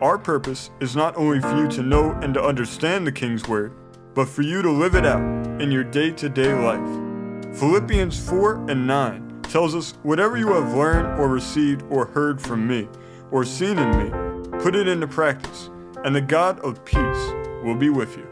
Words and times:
Our 0.00 0.16
purpose 0.16 0.70
is 0.78 0.94
not 0.94 1.16
only 1.16 1.40
for 1.40 1.56
you 1.56 1.66
to 1.70 1.82
know 1.82 2.12
and 2.22 2.32
to 2.34 2.42
understand 2.42 3.04
the 3.04 3.10
King's 3.10 3.48
Word, 3.48 3.72
but 4.14 4.28
for 4.28 4.42
you 4.42 4.62
to 4.62 4.70
live 4.70 4.94
it 4.94 5.04
out 5.04 5.20
in 5.60 5.72
your 5.72 5.82
day 5.82 6.12
to 6.12 6.28
day 6.28 6.54
life. 6.54 7.56
Philippians 7.58 8.16
4 8.28 8.70
and 8.70 8.86
9 8.86 9.42
tells 9.42 9.74
us 9.74 9.94
whatever 10.04 10.36
you 10.36 10.52
have 10.52 10.72
learned 10.72 11.18
or 11.18 11.26
received 11.26 11.82
or 11.90 12.06
heard 12.06 12.40
from 12.40 12.64
me 12.64 12.88
or 13.32 13.44
seen 13.44 13.76
in 13.76 13.90
me, 13.98 14.58
put 14.60 14.76
it 14.76 14.86
into 14.86 15.08
practice, 15.08 15.68
and 16.04 16.14
the 16.14 16.20
God 16.20 16.60
of 16.60 16.84
peace 16.84 17.32
will 17.64 17.74
be 17.74 17.90
with 17.90 18.16
you. 18.16 18.26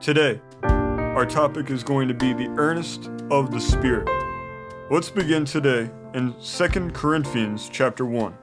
Today, 0.00 0.40
our 0.64 1.24
topic 1.24 1.70
is 1.70 1.84
going 1.84 2.08
to 2.08 2.14
be 2.14 2.32
the 2.32 2.52
earnest 2.56 3.12
of 3.30 3.52
the 3.52 3.60
Spirit. 3.60 4.08
Let's 4.90 5.08
begin 5.08 5.44
today 5.44 5.88
in 6.14 6.34
2 6.42 6.90
Corinthians 6.90 7.70
chapter 7.72 8.04
1. 8.04 8.38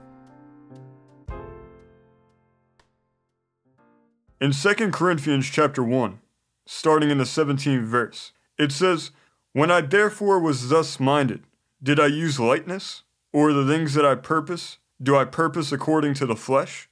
In 4.42 4.54
2 4.54 4.90
Corinthians 4.90 5.48
chapter 5.48 5.84
1, 5.84 6.20
starting 6.66 7.12
in 7.12 7.20
the 7.20 7.26
17th 7.26 7.84
verse. 7.84 8.32
It 8.58 8.72
says, 8.72 9.12
When 9.54 9.70
I 9.70 9.82
therefore 9.82 10.40
was 10.40 10.70
thus 10.70 11.00
minded, 11.00 11.44
did 11.84 12.00
I 12.00 12.08
use 12.08 12.40
lightness? 12.40 13.04
Or 13.32 13.54
the 13.54 13.68
things 13.72 13.94
that 13.94 14.04
I 14.04 14.16
purpose, 14.16 14.80
do 15.00 15.16
I 15.16 15.26
purpose 15.26 15.72
according 15.72 16.16
to 16.16 16.26
the 16.26 16.36
flesh? 16.36 16.90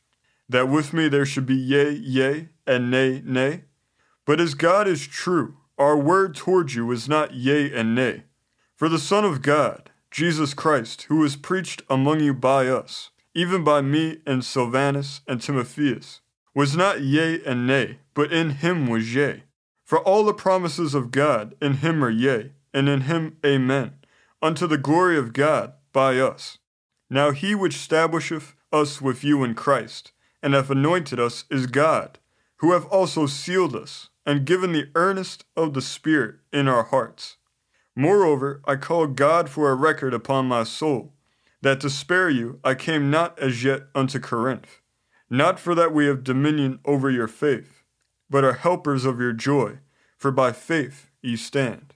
That 0.48 0.70
with 0.70 0.94
me 0.94 1.08
there 1.08 1.26
should 1.26 1.48
be 1.48 1.56
yea, 1.56 1.90
yea, 1.90 2.50
and 2.68 2.92
nay, 2.92 3.24
nay? 3.26 3.64
But 4.28 4.40
as 4.40 4.54
God 4.54 4.88
is 4.88 5.08
true, 5.08 5.58
our 5.76 5.98
word 5.98 6.36
toward 6.36 6.74
you 6.74 6.92
is 6.92 7.10
not 7.10 7.34
yea 7.34 7.74
and 7.74 7.96
nay. 7.96 8.26
For 8.76 8.88
the 8.88 9.00
Son 9.00 9.26
of 9.26 9.42
God, 9.42 9.90
Jesus 10.12 10.54
Christ, 10.54 11.08
who 11.10 11.18
was 11.18 11.36
preached 11.36 11.82
among 11.90 12.20
you 12.20 12.36
by 12.36 12.68
us, 12.68 13.10
even 13.34 13.64
by 13.64 13.82
me 13.82 14.20
and 14.28 14.46
Silvanus 14.46 15.22
and 15.28 15.42
Timotheus, 15.42 16.22
was 16.60 16.76
not 16.76 17.02
yea 17.02 17.42
and 17.46 17.66
nay, 17.66 18.00
but 18.14 18.34
in 18.34 18.50
him 18.50 18.88
was 18.88 19.16
yea 19.16 19.44
for 19.90 20.00
all 20.02 20.24
the 20.24 20.34
promises 20.36 20.94
of 20.94 21.10
God 21.10 21.56
in 21.60 21.78
him 21.78 22.04
are 22.04 22.12
yea, 22.12 22.52
and 22.76 22.88
in 22.88 23.02
him 23.02 23.38
amen, 23.44 23.94
unto 24.40 24.68
the 24.68 24.78
glory 24.78 25.18
of 25.18 25.34
God 25.34 25.74
by 25.92 26.20
us. 26.20 26.60
Now 27.10 27.32
he 27.32 27.56
which 27.56 27.76
establisheth 27.76 28.56
us 28.72 29.02
with 29.02 29.24
you 29.24 29.44
in 29.44 29.56
Christ, 29.56 30.12
and 30.44 30.54
hath 30.54 30.70
anointed 30.70 31.20
us, 31.20 31.46
is 31.50 31.66
God, 31.66 32.20
who 32.58 32.74
hath 32.74 32.86
also 32.92 33.26
sealed 33.26 33.76
us, 33.76 34.10
and 34.28 34.46
given 34.46 34.74
the 34.74 34.92
earnest 34.94 35.44
of 35.58 35.74
the 35.74 35.82
Spirit 35.82 36.36
in 36.54 36.68
our 36.68 36.84
hearts. 36.84 37.38
Moreover, 37.96 38.62
I 38.66 38.76
call 38.76 39.08
God 39.08 39.50
for 39.50 39.72
a 39.72 39.76
record 39.76 40.14
upon 40.14 40.46
my 40.46 40.66
soul, 40.66 41.16
that 41.64 41.82
to 41.82 41.90
spare 41.90 42.30
you 42.30 42.60
I 42.64 42.76
came 42.76 43.10
not 43.10 43.40
as 43.40 43.64
yet 43.64 43.88
unto 43.96 44.20
Corinth, 44.20 44.79
not 45.30 45.60
for 45.60 45.76
that 45.76 45.94
we 45.94 46.06
have 46.08 46.24
dominion 46.24 46.80
over 46.86 47.10
your 47.10 47.28
faith 47.28 47.80
but 48.30 48.44
are 48.44 48.54
helpers 48.54 49.06
of 49.06 49.20
your 49.20 49.34
joy, 49.34 49.80
for 50.18 50.32
by 50.32 50.52
faith 50.52 51.10
ye 51.22 51.36
stand. 51.36 51.96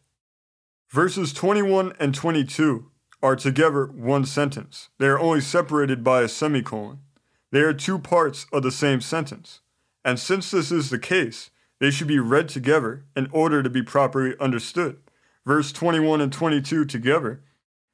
Verses 0.89 1.33
21 1.33 1.94
and 1.99 2.16
22 2.16 2.89
are 3.21 3.36
together 3.36 3.86
one 3.86 4.26
sentence. 4.26 4.89
They 4.99 5.08
are 5.08 5.20
only 5.20 5.42
separated 5.42 6.04
by 6.04 6.21
a 6.21 6.27
semicolon. 6.27 6.99
They 7.52 7.61
are 7.61 7.73
two 7.73 7.99
parts 7.99 8.48
of 8.52 8.64
the 8.64 8.71
same 8.71 8.99
sentence. 8.99 9.61
And 10.04 10.20
since 10.20 10.52
this 10.52 10.71
is 10.71 10.89
the 10.89 11.00
case, 11.00 11.52
they 11.80 11.92
should 11.92 12.08
be 12.08 12.20
read 12.20 12.50
together 12.50 13.05
in 13.15 13.27
order 13.32 13.64
to 13.64 13.70
be 13.70 13.83
properly 13.83 14.36
understood. 14.39 14.98
Verse 15.45 15.71
21 15.71 16.21
and 16.21 16.33
22 16.33 16.86
together 16.86 17.42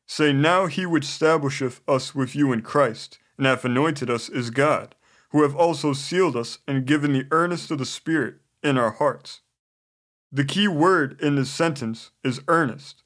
say, 0.08 0.34
Now 0.34 0.68
he 0.68 0.86
which 0.86 1.06
establisheth 1.06 1.82
us 1.88 2.16
with 2.16 2.36
you 2.36 2.52
in 2.52 2.62
Christ, 2.62 3.20
and 3.38 3.46
hath 3.46 3.66
anointed 3.66 4.10
us, 4.10 4.30
is 4.30 4.50
God 4.50 4.96
who 5.32 5.44
have 5.44 5.56
also 5.56 5.94
sealed 5.94 6.36
us 6.36 6.60
and 6.68 6.86
given 6.86 7.14
the 7.14 7.28
earnest 7.32 7.72
of 7.72 7.78
the 7.78 7.86
Spirit 7.86 8.36
in 8.64 8.78
our 8.78 8.92
hearts. 8.92 9.42
The 10.32 10.46
key 10.46 10.68
word 10.68 11.20
in 11.22 11.36
this 11.36 11.50
sentence 11.50 12.12
is 12.24 12.42
earnest. 12.48 13.04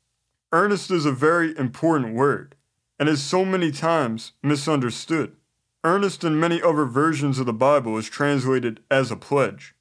Earnest 0.51 0.91
is 0.91 1.05
a 1.05 1.11
very 1.11 1.57
important 1.57 2.15
word 2.15 2.55
and 2.99 3.09
is 3.09 3.23
so 3.23 3.43
many 3.43 3.71
times 3.71 4.33
misunderstood. 4.41 5.35
Earnest 5.83 6.23
in 6.23 6.39
many 6.39 6.61
other 6.61 6.85
versions 6.85 7.39
of 7.39 7.45
the 7.45 7.53
Bible 7.53 7.97
is 7.97 8.09
translated 8.09 8.79
as 8.89 9.11
a 9.11 9.17
pledge. 9.17 9.75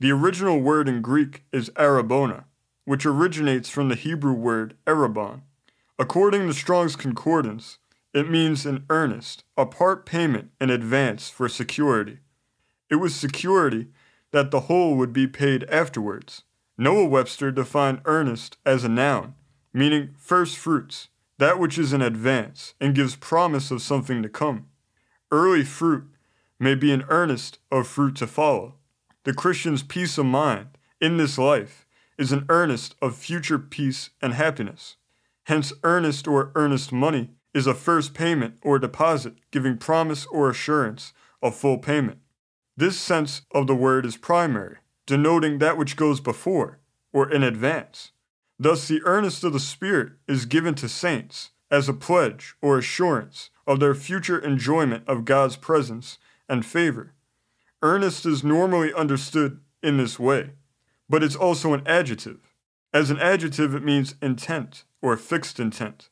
The 0.00 0.12
original 0.12 0.60
word 0.60 0.88
in 0.88 1.02
Greek 1.02 1.42
is 1.52 1.72
arabona, 1.76 2.44
which 2.84 3.04
originates 3.04 3.68
from 3.68 3.88
the 3.88 3.96
Hebrew 3.96 4.32
word 4.32 4.76
arabon. 4.86 5.42
According 5.98 6.46
to 6.46 6.54
Strong's 6.54 6.94
Concordance, 6.94 7.78
it 8.18 8.28
means 8.28 8.66
an 8.66 8.84
earnest, 8.90 9.44
a 9.56 9.64
part 9.64 10.04
payment 10.04 10.50
in 10.60 10.70
advance 10.70 11.28
for 11.28 11.48
security. 11.48 12.18
It 12.90 12.96
was 12.96 13.14
security 13.14 13.88
that 14.32 14.50
the 14.50 14.62
whole 14.62 14.96
would 14.96 15.12
be 15.12 15.26
paid 15.26 15.64
afterwards. 15.70 16.42
Noah 16.76 17.06
Webster 17.06 17.52
defined 17.52 18.00
earnest 18.04 18.56
as 18.66 18.82
a 18.82 18.88
noun, 18.88 19.34
meaning 19.72 20.14
first 20.18 20.56
fruits, 20.56 21.08
that 21.38 21.58
which 21.58 21.78
is 21.78 21.92
in 21.92 22.02
advance 22.02 22.74
and 22.80 22.94
gives 22.94 23.14
promise 23.14 23.70
of 23.70 23.82
something 23.82 24.22
to 24.22 24.28
come. 24.28 24.66
Early 25.30 25.64
fruit 25.64 26.04
may 26.58 26.74
be 26.74 26.92
an 26.92 27.04
earnest 27.08 27.58
of 27.70 27.86
fruit 27.86 28.16
to 28.16 28.26
follow. 28.26 28.74
The 29.24 29.34
Christian's 29.34 29.82
peace 29.82 30.18
of 30.18 30.26
mind 30.26 30.78
in 31.00 31.18
this 31.18 31.38
life 31.38 31.86
is 32.18 32.32
an 32.32 32.46
earnest 32.48 32.96
of 33.00 33.16
future 33.16 33.58
peace 33.58 34.10
and 34.20 34.34
happiness. 34.34 34.96
Hence, 35.44 35.72
earnest 35.84 36.26
or 36.26 36.50
earnest 36.54 36.92
money 36.92 37.30
is 37.54 37.66
a 37.66 37.74
first 37.74 38.14
payment 38.14 38.58
or 38.62 38.78
deposit 38.78 39.34
giving 39.50 39.76
promise 39.76 40.26
or 40.26 40.50
assurance 40.50 41.12
of 41.42 41.56
full 41.56 41.78
payment. 41.78 42.18
This 42.76 42.98
sense 42.98 43.42
of 43.52 43.66
the 43.66 43.74
word 43.74 44.06
is 44.06 44.16
primary, 44.16 44.76
denoting 45.06 45.58
that 45.58 45.76
which 45.76 45.96
goes 45.96 46.20
before 46.20 46.78
or 47.12 47.30
in 47.30 47.42
advance. 47.42 48.12
Thus, 48.58 48.88
the 48.88 49.02
earnest 49.04 49.44
of 49.44 49.52
the 49.52 49.60
Spirit 49.60 50.12
is 50.26 50.46
given 50.46 50.74
to 50.76 50.88
saints 50.88 51.50
as 51.70 51.88
a 51.88 51.92
pledge 51.92 52.54
or 52.60 52.78
assurance 52.78 53.50
of 53.66 53.80
their 53.80 53.94
future 53.94 54.38
enjoyment 54.38 55.04
of 55.06 55.24
God's 55.24 55.56
presence 55.56 56.18
and 56.48 56.64
favor. 56.64 57.14
Earnest 57.82 58.26
is 58.26 58.42
normally 58.42 58.92
understood 58.92 59.60
in 59.82 59.96
this 59.96 60.18
way, 60.18 60.50
but 61.08 61.22
it's 61.22 61.36
also 61.36 61.74
an 61.74 61.86
adjective. 61.86 62.54
As 62.92 63.10
an 63.10 63.18
adjective, 63.18 63.74
it 63.74 63.84
means 63.84 64.14
intent 64.20 64.84
or 65.02 65.16
fixed 65.16 65.60
intent. 65.60 66.08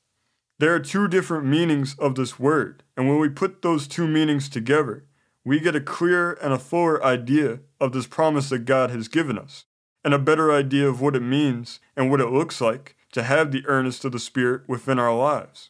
There 0.59 0.75
are 0.75 0.81
two 0.81 1.07
different 1.07 1.45
meanings 1.45 1.95
of 1.99 2.15
this 2.15 2.39
word, 2.39 2.83
and 2.97 3.07
when 3.07 3.19
we 3.19 3.29
put 3.29 3.61
those 3.61 3.87
two 3.87 4.09
meanings 4.09 4.49
together, 4.49 5.05
we 5.45 5.61
get 5.61 5.77
a 5.77 5.81
clearer 5.83 6.33
and 6.33 6.53
a 6.55 6.59
fuller 6.59 7.05
idea 7.05 7.61
of 7.79 7.93
this 7.93 8.07
promise 8.07 8.49
that 8.49 8.65
God 8.65 8.91
has 8.91 9.07
given 9.07 9.39
us, 9.39 9.67
and 10.03 10.15
a 10.15 10.19
better 10.19 10.51
idea 10.51 10.89
of 10.89 11.03
what 11.03 11.15
it 11.15 11.21
means 11.21 11.79
and 11.95 12.11
what 12.11 12.23
it 12.23 12.31
looks 12.31 12.63
like 12.63 12.97
to 13.13 13.23
have 13.23 13.53
the 13.53 13.67
earnest 13.67 14.05
of 14.07 14.13
the 14.13 14.19
Spirit 14.19 14.63
within 14.67 14.99
our 14.99 15.15
lives. 15.15 15.69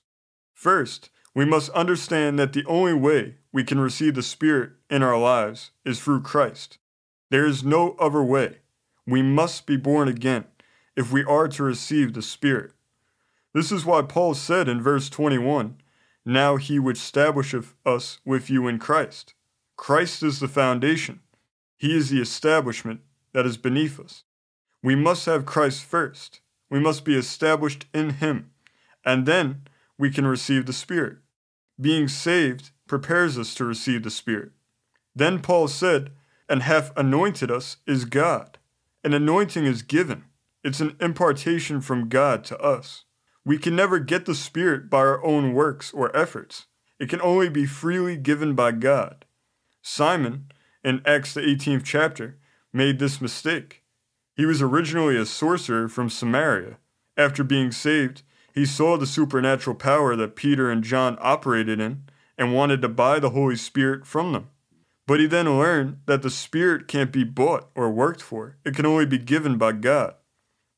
First, 0.55 1.11
we 1.35 1.45
must 1.45 1.71
understand 1.71 2.39
that 2.39 2.53
the 2.53 2.65
only 2.67 2.95
way 2.95 3.39
we 3.53 3.65
can 3.65 3.81
receive 3.81 4.15
the 4.15 4.23
Spirit 4.23 4.71
in 4.89 5.03
our 5.03 5.19
lives 5.19 5.73
is 5.85 6.01
through 6.01 6.23
Christ. 6.23 6.79
There 7.31 7.45
is 7.45 7.65
no 7.65 7.97
other 7.99 8.23
way. 8.23 8.59
We 9.05 9.21
must 9.21 9.67
be 9.67 9.77
born 9.77 10.07
again 10.07 10.45
if 10.97 11.13
we 11.13 11.25
are 11.25 11.49
to 11.49 11.65
receive 11.65 12.13
the 12.13 12.23
Spirit. 12.23 12.71
This 13.57 13.73
is 13.73 13.87
why 13.87 14.03
Paul 14.03 14.35
said 14.35 14.69
in 14.69 14.83
verse 14.83 15.09
21 15.09 15.79
Now 16.27 16.57
he 16.57 16.79
which 16.79 16.99
establisheth 16.99 17.75
us 17.87 18.21
with 18.23 18.51
you 18.51 18.69
in 18.69 18.79
Christ. 18.79 19.33
Christ 19.77 20.23
is 20.23 20.41
the 20.41 20.47
foundation, 20.47 21.21
he 21.75 21.97
is 21.97 22.11
the 22.11 22.21
establishment 22.21 23.01
that 23.33 23.47
is 23.47 23.57
beneath 23.57 23.99
us. 23.99 24.25
We 24.83 24.95
must 24.95 25.25
have 25.25 25.47
Christ 25.47 25.85
first. 25.85 26.43
We 26.69 26.81
must 26.81 27.03
be 27.03 27.17
established 27.17 27.87
in 27.95 28.11
him, 28.11 28.51
and 29.07 29.25
then 29.25 29.63
we 29.97 30.11
can 30.11 30.27
receive 30.27 30.67
the 30.67 30.75
Spirit. 30.75 31.17
Being 31.81 32.09
saved 32.09 32.73
prepares 32.87 33.39
us 33.39 33.55
to 33.55 33.65
receive 33.65 34.03
the 34.03 34.11
Spirit. 34.11 34.51
Then 35.15 35.41
Paul 35.41 35.69
said, 35.69 36.11
And 36.47 36.63
hath 36.63 36.93
anointed 36.95 37.51
us 37.51 37.79
is 37.87 38.05
God. 38.05 38.59
An 39.03 39.15
anointing 39.15 39.65
is 39.65 39.81
given, 39.81 40.25
it's 40.63 40.81
an 40.81 40.95
impartation 41.01 41.81
from 41.81 42.11
God 42.11 42.45
to 42.45 42.59
us. 42.61 43.07
We 43.47 43.59
can 43.59 43.77
never 43.77 44.01
get 44.01 44.27
the 44.27 44.35
Spirit 44.35 44.91
by 44.91 44.99
our 44.99 45.25
own 45.25 45.55
works 45.55 45.95
or 45.95 46.15
efforts. 46.17 46.67
It 46.99 47.09
can 47.09 47.21
only 47.21 47.49
be 47.49 47.65
freely 47.65 48.17
given 48.17 48.57
by 48.57 48.73
God. 48.73 49.25
Simon, 49.81 50.51
in 50.83 51.01
Acts 51.07 51.33
the 51.33 51.43
18th 51.43 51.85
chapter, 51.85 52.39
made 52.73 52.99
this 52.99 53.21
mistake. 53.21 53.85
He 54.35 54.45
was 54.45 54.61
originally 54.61 55.17
a 55.17 55.25
sorcerer 55.25 55.89
from 55.89 56.11
Samaria. 56.11 56.79
After 57.17 57.45
being 57.45 57.71
saved, 57.71 58.25
he 58.53 58.67
saw 58.67 58.97
the 58.97 59.07
supernatural 59.07 59.77
power 59.77 60.17
that 60.17 60.35
Peter 60.35 60.69
and 60.69 60.83
John 60.83 61.17
operated 61.21 61.79
in 61.79 62.03
and 62.37 62.53
wanted 62.53 62.83
to 62.83 62.89
buy 62.89 63.21
the 63.21 63.31
Holy 63.31 63.55
Spirit 63.55 64.09
from 64.09 64.33
them. 64.33 64.49
But 65.07 65.21
he 65.21 65.27
then 65.27 65.57
learned 65.57 66.01
that 66.07 66.23
the 66.23 66.31
Spirit 66.31 66.89
can't 66.89 67.13
be 67.13 67.23
bought 67.23 67.71
or 67.77 67.93
worked 67.93 68.23
for, 68.23 68.57
it 68.65 68.75
can 68.75 68.87
only 68.87 69.07
be 69.07 69.19
given 69.19 69.57
by 69.57 69.71
God. 69.71 70.17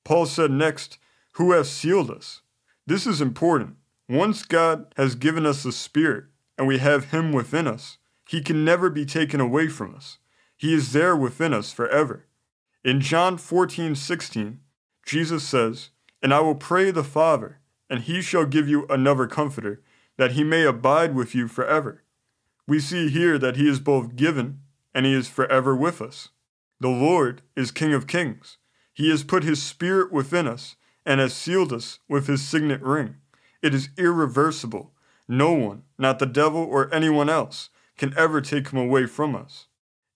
Paul 0.05 0.27
said 0.27 0.51
next, 0.51 0.99
Who 1.37 1.53
has 1.53 1.71
sealed 1.71 2.11
us? 2.11 2.43
This 2.89 3.07
is 3.07 3.21
important. 3.21 3.77
Once 4.09 4.43
God 4.43 4.93
has 4.97 5.15
given 5.15 5.45
us 5.47 5.63
the 5.63 5.73
Spirit 5.73 6.25
and 6.57 6.67
we 6.67 6.79
have 6.79 7.11
Him 7.11 7.33
within 7.33 7.67
us, 7.67 7.99
He 8.27 8.41
can 8.41 8.65
never 8.65 8.91
be 8.91 9.05
taken 9.05 9.41
away 9.41 9.69
from 9.69 9.95
us. 9.95 10.19
He 10.57 10.75
is 10.75 10.93
there 10.93 11.15
within 11.15 11.55
us 11.55 11.73
forever. 11.73 12.27
In 12.83 13.01
John 13.01 13.39
14 13.39 13.95
16, 13.95 14.61
Jesus 15.07 15.45
says, 15.45 15.91
And 16.23 16.33
I 16.33 16.41
will 16.41 16.55
pray 16.55 16.91
the 16.91 17.05
Father, 17.05 17.61
and 17.89 18.03
He 18.03 18.23
shall 18.23 18.47
give 18.47 18.69
you 18.69 18.87
another 18.89 19.27
Comforter, 19.27 19.83
that 20.17 20.33
He 20.33 20.43
may 20.43 20.65
abide 20.65 21.15
with 21.15 21.35
you 21.35 21.47
forever 21.47 22.03
we 22.69 22.79
see 22.79 23.09
here 23.09 23.39
that 23.39 23.57
he 23.57 23.67
is 23.67 23.81
both 23.81 24.15
given 24.15 24.61
and 24.95 25.07
he 25.07 25.15
is 25.15 25.27
forever 25.27 25.75
with 25.75 26.03
us. 26.03 26.29
The 26.81 26.89
Lord 26.89 27.41
is 27.57 27.71
King 27.71 27.95
of 27.95 28.07
kings. 28.07 28.59
He 28.93 29.09
has 29.11 29.25
put 29.25 29.43
his 29.43 29.63
Spirit 29.63 30.13
within 30.13 30.47
us 30.47 30.77
and 31.09 31.21
has 31.21 31.33
sealed 31.33 31.73
us 31.73 32.01
with 32.07 32.27
his 32.27 32.47
signet 32.47 32.83
ring. 32.83 33.17
It 33.63 33.75
is 33.75 33.89
irreversible. 33.97 34.93
No 35.27 35.53
one, 35.53 35.85
not 35.99 36.19
the 36.19 36.27
devil 36.27 36.61
or 36.61 36.93
anyone 36.95 37.31
else, 37.31 37.71
can 37.97 38.13
ever 38.17 38.43
take 38.43 38.69
him 38.69 38.79
away 38.79 39.07
from 39.07 39.35
us. 39.35 39.67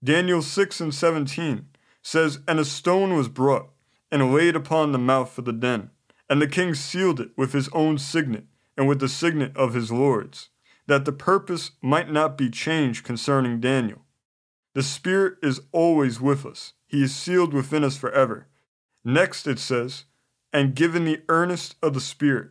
Daniel 0.04 0.42
6 0.42 0.80
and 0.82 0.94
17 0.94 1.66
says, 2.02 2.40
And 2.46 2.60
a 2.60 2.64
stone 2.66 3.16
was 3.16 3.28
brought 3.28 3.70
and 4.10 4.34
laid 4.34 4.54
upon 4.54 4.92
the 4.92 4.98
mouth 4.98 5.38
of 5.38 5.46
the 5.46 5.52
den, 5.52 5.88
and 6.28 6.42
the 6.42 6.46
king 6.46 6.74
sealed 6.74 7.20
it 7.20 7.30
with 7.38 7.54
his 7.54 7.70
own 7.70 7.96
signet 7.96 8.44
and 8.76 8.86
with 8.86 9.00
the 9.00 9.08
signet 9.08 9.56
of 9.56 9.72
his 9.72 9.90
lords 9.90 10.50
that 10.86 11.06
the 11.06 11.12
purpose 11.12 11.70
might 11.80 12.10
not 12.10 12.36
be 12.36 12.50
changed 12.50 13.04
concerning 13.04 13.60
Daniel. 13.60 14.02
The 14.74 14.82
Spirit 14.82 15.38
is 15.42 15.62
always 15.72 16.20
with 16.20 16.44
us, 16.44 16.74
He 16.86 17.02
is 17.02 17.14
sealed 17.14 17.54
within 17.54 17.82
us 17.82 17.96
forever. 17.96 18.48
Next 19.04 19.46
it 19.46 19.58
says, 19.58 20.04
and 20.52 20.74
given 20.74 21.04
the 21.04 21.22
earnest 21.28 21.76
of 21.82 21.94
the 21.94 22.00
Spirit. 22.00 22.50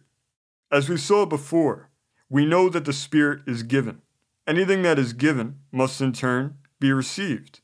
As 0.72 0.90
we 0.90 0.98
saw 0.98 1.26
before, 1.26 1.90
we 2.30 2.46
know 2.46 2.70
that 2.70 2.86
the 2.86 2.94
Spirit 2.94 3.42
is 3.46 3.64
given. 3.64 4.02
Anything 4.48 4.82
that 4.84 4.98
is 4.98 5.14
given 5.14 5.60
must 5.72 6.02
in 6.02 6.14
turn 6.14 6.56
be 6.80 6.92
received 6.92 7.62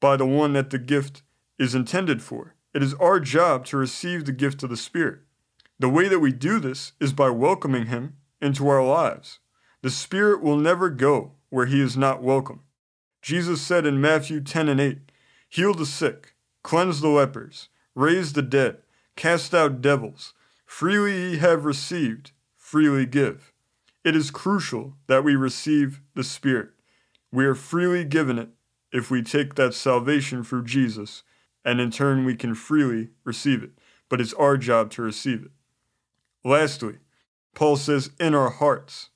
by 0.00 0.16
the 0.16 0.26
one 0.26 0.52
that 0.52 0.70
the 0.70 0.78
gift 0.78 1.22
is 1.58 1.74
intended 1.74 2.22
for. 2.22 2.54
It 2.72 2.82
is 2.82 2.94
our 2.94 3.18
job 3.20 3.64
to 3.66 3.76
receive 3.76 4.24
the 4.24 4.32
gift 4.32 4.62
of 4.62 4.70
the 4.70 4.76
Spirit. 4.76 5.20
The 5.78 5.88
way 5.88 6.08
that 6.08 6.20
we 6.20 6.32
do 6.32 6.60
this 6.60 6.92
is 7.00 7.12
by 7.12 7.30
welcoming 7.30 7.86
Him 7.86 8.16
into 8.40 8.68
our 8.68 8.84
lives. 8.84 9.38
The 9.82 9.90
Spirit 9.90 10.42
will 10.42 10.56
never 10.56 10.90
go 10.90 11.32
where 11.50 11.66
he 11.66 11.80
is 11.80 11.96
not 11.96 12.22
welcome. 12.22 12.60
Jesus 13.22 13.60
said 13.60 13.84
in 13.84 14.00
Matthew 14.00 14.40
10 14.40 14.68
and 14.68 14.80
8, 14.80 14.98
Heal 15.48 15.74
the 15.74 15.84
sick, 15.84 16.34
cleanse 16.62 17.00
the 17.00 17.08
lepers, 17.08 17.68
raise 17.94 18.32
the 18.32 18.42
dead, 18.42 18.78
cast 19.20 19.52
out 19.52 19.82
devils. 19.82 20.32
Freely 20.64 21.12
ye 21.12 21.36
have 21.36 21.66
received, 21.66 22.32
freely 22.56 23.04
give. 23.04 23.52
It 24.02 24.16
is 24.16 24.30
crucial 24.30 24.94
that 25.08 25.22
we 25.22 25.36
receive 25.36 26.00
the 26.14 26.24
Spirit. 26.24 26.70
We 27.30 27.44
are 27.44 27.54
freely 27.54 28.02
given 28.02 28.38
it 28.38 28.48
if 28.90 29.10
we 29.10 29.20
take 29.22 29.56
that 29.56 29.74
salvation 29.74 30.42
through 30.42 30.64
Jesus, 30.64 31.22
and 31.66 31.82
in 31.82 31.90
turn 31.90 32.24
we 32.24 32.34
can 32.34 32.54
freely 32.54 33.10
receive 33.22 33.62
it. 33.62 33.72
But 34.08 34.22
it's 34.22 34.32
our 34.34 34.56
job 34.56 34.90
to 34.92 35.02
receive 35.02 35.42
it. 35.42 35.50
Lastly, 36.42 36.96
Paul 37.54 37.76
says, 37.76 38.12
in 38.18 38.34
our 38.34 38.48
hearts. 38.48 39.10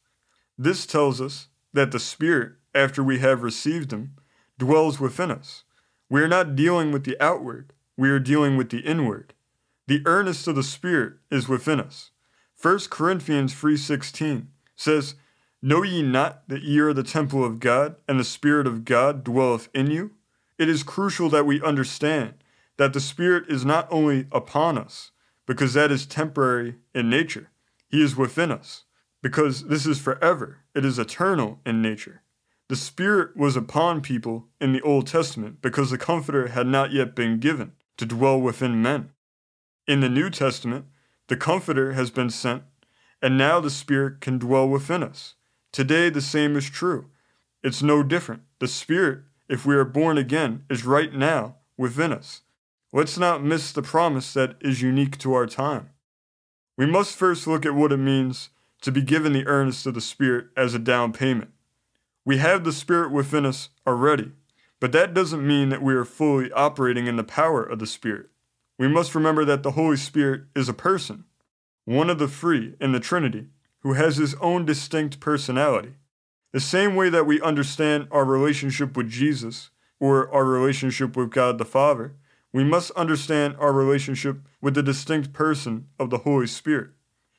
This 0.59 0.85
tells 0.85 1.19
us 1.19 1.49
that 1.73 1.93
the 1.93 1.99
Spirit, 1.99 2.53
after 2.75 3.03
we 3.03 3.21
have 3.21 3.43
received 3.43 3.91
Him, 3.91 4.17
dwells 4.59 5.01
within 5.01 5.31
us. 5.31 5.65
We 6.11 6.21
are 6.21 6.29
not 6.29 6.55
dealing 6.55 6.93
with 6.93 7.05
the 7.05 7.17
outward, 7.25 7.73
we 7.97 8.11
are 8.11 8.21
dealing 8.21 8.59
with 8.59 8.69
the 8.69 8.81
inward. 8.81 9.33
The 9.87 10.03
earnest 10.07 10.49
of 10.49 10.57
the 10.57 10.63
Spirit 10.63 11.15
is 11.31 11.49
within 11.49 11.81
us. 11.81 12.11
1 12.61 12.91
Corinthians 12.91 13.55
3:16 13.55 14.47
says, 14.77 15.15
Know 15.61 15.83
ye 15.83 16.03
not 16.03 16.49
that 16.49 16.63
ye 16.63 16.79
are 16.79 16.93
the 16.93 17.03
temple 17.03 17.45
of 17.45 17.61
God, 17.61 17.97
and 18.09 18.19
the 18.19 18.25
Spirit 18.25 18.67
of 18.67 18.85
God 18.85 19.25
dwelleth 19.25 19.69
in 19.75 19.91
you? 19.91 20.13
It 20.59 20.69
is 20.69 20.83
crucial 20.83 21.29
that 21.31 21.47
we 21.47 21.63
understand 21.63 22.35
that 22.77 22.93
the 22.93 23.01
Spirit 23.01 23.45
is 23.49 23.65
not 23.65 23.89
only 23.91 24.27
upon 24.33 24.79
us, 24.79 25.11
because 25.47 25.75
that 25.75 25.91
is 25.91 26.07
temporary 26.07 26.77
in 26.95 27.11
nature. 27.11 27.51
He 27.89 28.03
is 28.03 28.17
within 28.17 28.51
us 28.51 28.85
because 29.23 29.69
this 29.69 29.87
is 29.87 29.99
forever, 29.99 30.59
it 30.75 30.85
is 30.85 30.99
eternal 30.99 31.59
in 31.65 31.81
nature. 31.81 32.21
The 32.69 32.77
Spirit 32.77 33.35
was 33.37 33.57
upon 33.57 34.03
people 34.03 34.49
in 34.61 34.75
the 34.75 34.83
Old 34.83 35.07
Testament 35.07 35.63
because 35.63 35.91
the 35.91 35.97
Comforter 35.97 36.49
had 36.49 36.67
not 36.67 36.93
yet 36.93 37.15
been 37.15 37.39
given 37.39 37.73
to 37.97 38.05
dwell 38.05 38.39
within 38.39 38.83
men. 38.83 39.11
In 39.87 40.01
the 40.01 40.09
New 40.09 40.31
Testament, 40.31 40.87
the 41.29 41.37
Comforter 41.37 41.93
has 41.93 42.11
been 42.11 42.31
sent, 42.31 42.63
and 43.21 43.37
now 43.37 43.61
the 43.61 43.69
Spirit 43.69 44.23
can 44.23 44.39
dwell 44.39 44.67
within 44.67 45.03
us. 45.03 45.35
Today, 45.73 46.09
the 46.09 46.23
same 46.23 46.57
is 46.57 46.71
true. 46.71 47.11
It's 47.63 47.83
no 47.83 48.03
different. 48.03 48.43
The 48.61 48.69
Spirit, 48.69 49.21
if 49.47 49.67
we 49.67 49.75
are 49.75 49.85
born 49.85 50.17
again, 50.17 50.65
is 50.71 50.87
right 50.87 51.13
now 51.13 51.57
within 51.77 52.13
us. 52.15 52.41
Let's 52.95 53.19
not 53.19 53.45
miss 53.45 53.73
the 53.73 53.83
promise 53.83 54.33
that 54.33 54.57
is 54.63 54.81
unique 54.81 55.19
to 55.19 55.35
our 55.35 55.47
time. 55.47 55.91
We 56.79 56.87
must 56.87 57.15
first 57.15 57.47
look 57.47 57.67
at 57.67 57.75
what 57.75 57.93
it 57.93 57.99
means 57.99 58.49
to 58.81 58.91
be 58.91 59.03
given 59.03 59.35
the 59.35 59.47
earnest 59.47 59.87
of 59.87 59.93
the 59.93 60.01
Spirit 60.01 60.47
as 60.57 60.73
a 60.73 60.79
down 60.79 61.13
payment. 61.13 61.51
We 62.25 62.39
have 62.39 62.65
the 62.65 62.73
Spirit 62.73 63.13
within 63.13 63.45
us 63.45 63.69
already, 63.87 64.33
but 64.81 64.93
that 64.93 65.13
doesn't 65.13 65.47
mean 65.47 65.69
that 65.69 65.83
we 65.83 65.95
are 65.95 66.07
fully 66.07 66.51
operating 66.53 67.07
in 67.07 67.17
the 67.17 67.23
power 67.23 67.63
of 67.63 67.81
the 67.81 67.87
Spirit. 67.87 68.31
We 68.79 68.89
must 68.89 69.15
remember 69.15 69.45
that 69.45 69.63
the 69.63 69.73
Holy 69.73 69.97
Spirit 69.97 70.43
is 70.57 70.69
a 70.69 70.75
person, 70.75 71.25
one 71.85 72.11
of 72.11 72.19
the 72.19 72.29
three 72.29 72.75
in 72.81 72.93
the 72.93 73.01
Trinity, 73.01 73.47
who 73.81 73.93
has 73.93 74.17
his 74.17 74.35
own 74.37 74.65
distinct 74.65 75.21
personality. 75.21 75.95
The 76.53 76.61
same 76.61 76.97
way 76.97 77.09
that 77.11 77.27
we 77.27 77.41
understand 77.41 78.09
our 78.11 78.25
relationship 78.25 78.97
with 78.97 79.09
Jesus 79.09 79.71
or 80.01 80.33
our 80.33 80.45
relationship 80.45 81.17
with 81.17 81.31
God 81.31 81.59
the 81.59 81.65
Father, 81.65 82.15
we 82.53 82.65
must 82.65 82.91
understand 82.93 83.57
our 83.59 83.73
relationship 83.73 84.39
with 84.61 84.75
the 84.75 84.83
distinct 84.83 85.33
person 85.33 85.87
of 85.99 86.11
the 86.11 86.19
Holy 86.19 86.47
Spirit. 86.47 86.91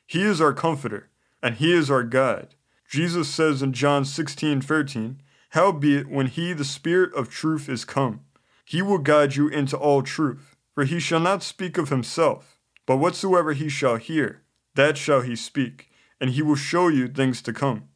He 0.06 0.22
is 0.22 0.40
our 0.40 0.52
comforter, 0.52 1.08
and 1.42 1.56
he 1.56 1.72
is 1.72 1.90
our 1.90 2.02
guide. 2.02 2.54
Jesus 2.88 3.28
says 3.28 3.62
in 3.62 3.72
John 3.72 4.04
16 4.04 4.60
13, 4.60 5.20
Howbeit, 5.50 6.08
when 6.08 6.26
he, 6.26 6.52
the 6.52 6.64
Spirit 6.64 7.14
of 7.14 7.28
truth, 7.28 7.68
is 7.68 7.84
come, 7.84 8.20
he 8.64 8.82
will 8.82 8.98
guide 8.98 9.36
you 9.36 9.48
into 9.48 9.76
all 9.76 10.02
truth. 10.02 10.55
For 10.76 10.84
he 10.84 11.00
shall 11.00 11.20
not 11.20 11.42
speak 11.42 11.78
of 11.78 11.88
himself, 11.88 12.60
but 12.84 12.98
whatsoever 12.98 13.54
he 13.54 13.70
shall 13.70 13.96
hear, 13.96 14.42
that 14.74 14.98
shall 14.98 15.22
he 15.22 15.34
speak, 15.34 15.88
and 16.20 16.28
he 16.28 16.42
will 16.42 16.54
show 16.54 16.88
you 16.88 17.08
things 17.08 17.40
to 17.42 17.52
come. 17.54 17.88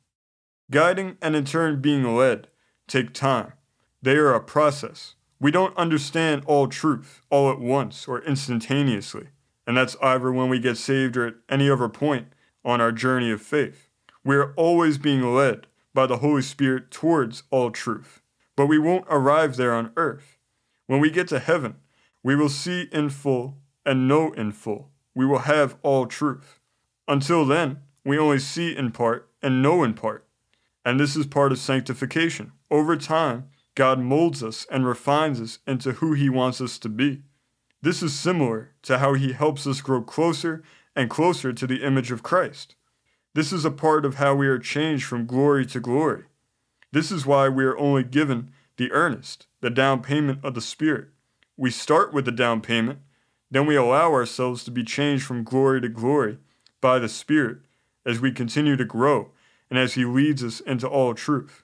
Guiding 0.70 1.18
and 1.20 1.36
in 1.36 1.44
turn 1.44 1.82
being 1.82 2.16
led 2.16 2.48
take 2.88 3.12
time. 3.12 3.52
They 4.00 4.16
are 4.16 4.32
a 4.32 4.40
process. 4.40 5.14
We 5.38 5.50
don't 5.50 5.76
understand 5.76 6.42
all 6.46 6.68
truth 6.68 7.20
all 7.28 7.50
at 7.50 7.60
once 7.60 8.08
or 8.08 8.22
instantaneously, 8.22 9.28
and 9.66 9.76
that's 9.76 9.96
either 10.00 10.32
when 10.32 10.48
we 10.48 10.58
get 10.58 10.78
saved 10.78 11.18
or 11.18 11.26
at 11.26 11.34
any 11.50 11.68
other 11.68 11.90
point 11.90 12.28
on 12.64 12.80
our 12.80 12.92
journey 12.92 13.30
of 13.30 13.42
faith. 13.42 13.90
We 14.24 14.36
are 14.36 14.54
always 14.54 14.96
being 14.96 15.34
led 15.34 15.66
by 15.92 16.06
the 16.06 16.18
Holy 16.18 16.40
Spirit 16.42 16.90
towards 16.90 17.42
all 17.50 17.70
truth, 17.70 18.22
but 18.56 18.68
we 18.68 18.78
won't 18.78 19.04
arrive 19.10 19.56
there 19.56 19.74
on 19.74 19.92
earth. 19.98 20.38
When 20.86 21.00
we 21.00 21.10
get 21.10 21.28
to 21.28 21.40
heaven, 21.40 21.76
we 22.22 22.34
will 22.36 22.48
see 22.48 22.88
in 22.92 23.08
full 23.10 23.58
and 23.84 24.06
know 24.06 24.32
in 24.32 24.52
full. 24.52 24.90
We 25.14 25.26
will 25.26 25.40
have 25.40 25.76
all 25.82 26.06
truth. 26.06 26.60
Until 27.08 27.44
then, 27.44 27.78
we 28.04 28.18
only 28.18 28.38
see 28.38 28.76
in 28.76 28.92
part 28.92 29.28
and 29.42 29.62
know 29.62 29.82
in 29.82 29.94
part. 29.94 30.26
And 30.84 30.98
this 30.98 31.16
is 31.16 31.26
part 31.26 31.52
of 31.52 31.58
sanctification. 31.58 32.52
Over 32.70 32.96
time, 32.96 33.48
God 33.74 33.98
molds 34.00 34.42
us 34.42 34.66
and 34.70 34.86
refines 34.86 35.40
us 35.40 35.58
into 35.66 35.92
who 35.92 36.12
He 36.12 36.28
wants 36.28 36.60
us 36.60 36.78
to 36.78 36.88
be. 36.88 37.22
This 37.82 38.02
is 38.02 38.18
similar 38.18 38.72
to 38.82 38.98
how 38.98 39.14
He 39.14 39.32
helps 39.32 39.66
us 39.66 39.80
grow 39.80 40.02
closer 40.02 40.62
and 40.94 41.08
closer 41.08 41.52
to 41.52 41.66
the 41.66 41.84
image 41.84 42.10
of 42.10 42.22
Christ. 42.22 42.76
This 43.34 43.52
is 43.52 43.64
a 43.64 43.70
part 43.70 44.04
of 44.04 44.16
how 44.16 44.34
we 44.34 44.48
are 44.48 44.58
changed 44.58 45.04
from 45.04 45.26
glory 45.26 45.64
to 45.66 45.80
glory. 45.80 46.24
This 46.92 47.12
is 47.12 47.24
why 47.24 47.48
we 47.48 47.64
are 47.64 47.78
only 47.78 48.02
given 48.02 48.50
the 48.76 48.90
earnest, 48.92 49.46
the 49.60 49.70
down 49.70 50.02
payment 50.02 50.44
of 50.44 50.54
the 50.54 50.60
Spirit. 50.60 51.08
We 51.60 51.70
start 51.70 52.14
with 52.14 52.24
the 52.24 52.32
down 52.32 52.62
payment, 52.62 53.00
then 53.50 53.66
we 53.66 53.76
allow 53.76 54.14
ourselves 54.14 54.64
to 54.64 54.70
be 54.70 54.82
changed 54.82 55.26
from 55.26 55.44
glory 55.44 55.82
to 55.82 55.90
glory 55.90 56.38
by 56.80 56.98
the 56.98 57.06
Spirit 57.06 57.58
as 58.06 58.18
we 58.18 58.32
continue 58.32 58.76
to 58.78 58.84
grow 58.86 59.32
and 59.68 59.78
as 59.78 59.92
He 59.92 60.06
leads 60.06 60.42
us 60.42 60.60
into 60.60 60.88
all 60.88 61.12
truth. 61.12 61.62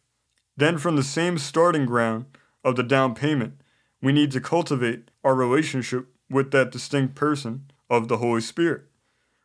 Then, 0.54 0.76
from 0.76 0.96
the 0.96 1.02
same 1.02 1.38
starting 1.38 1.86
ground 1.86 2.26
of 2.62 2.76
the 2.76 2.82
down 2.82 3.14
payment, 3.14 3.62
we 4.02 4.12
need 4.12 4.32
to 4.32 4.40
cultivate 4.40 5.10
our 5.24 5.34
relationship 5.34 6.08
with 6.28 6.50
that 6.50 6.70
distinct 6.70 7.14
person 7.14 7.70
of 7.88 8.08
the 8.08 8.18
Holy 8.18 8.42
Spirit. 8.42 8.82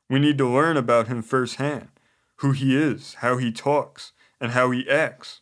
We 0.10 0.20
need 0.20 0.38
to 0.39 0.50
learn 0.50 0.75
about 0.75 1.08
him 1.08 1.22
firsthand 1.22 1.88
who 2.39 2.51
he 2.51 2.75
is, 2.75 3.13
how 3.20 3.38
he 3.38 3.53
talks, 3.53 4.12
and 4.41 4.51
how 4.51 4.72
he 4.72 4.89
acts. 4.89 5.39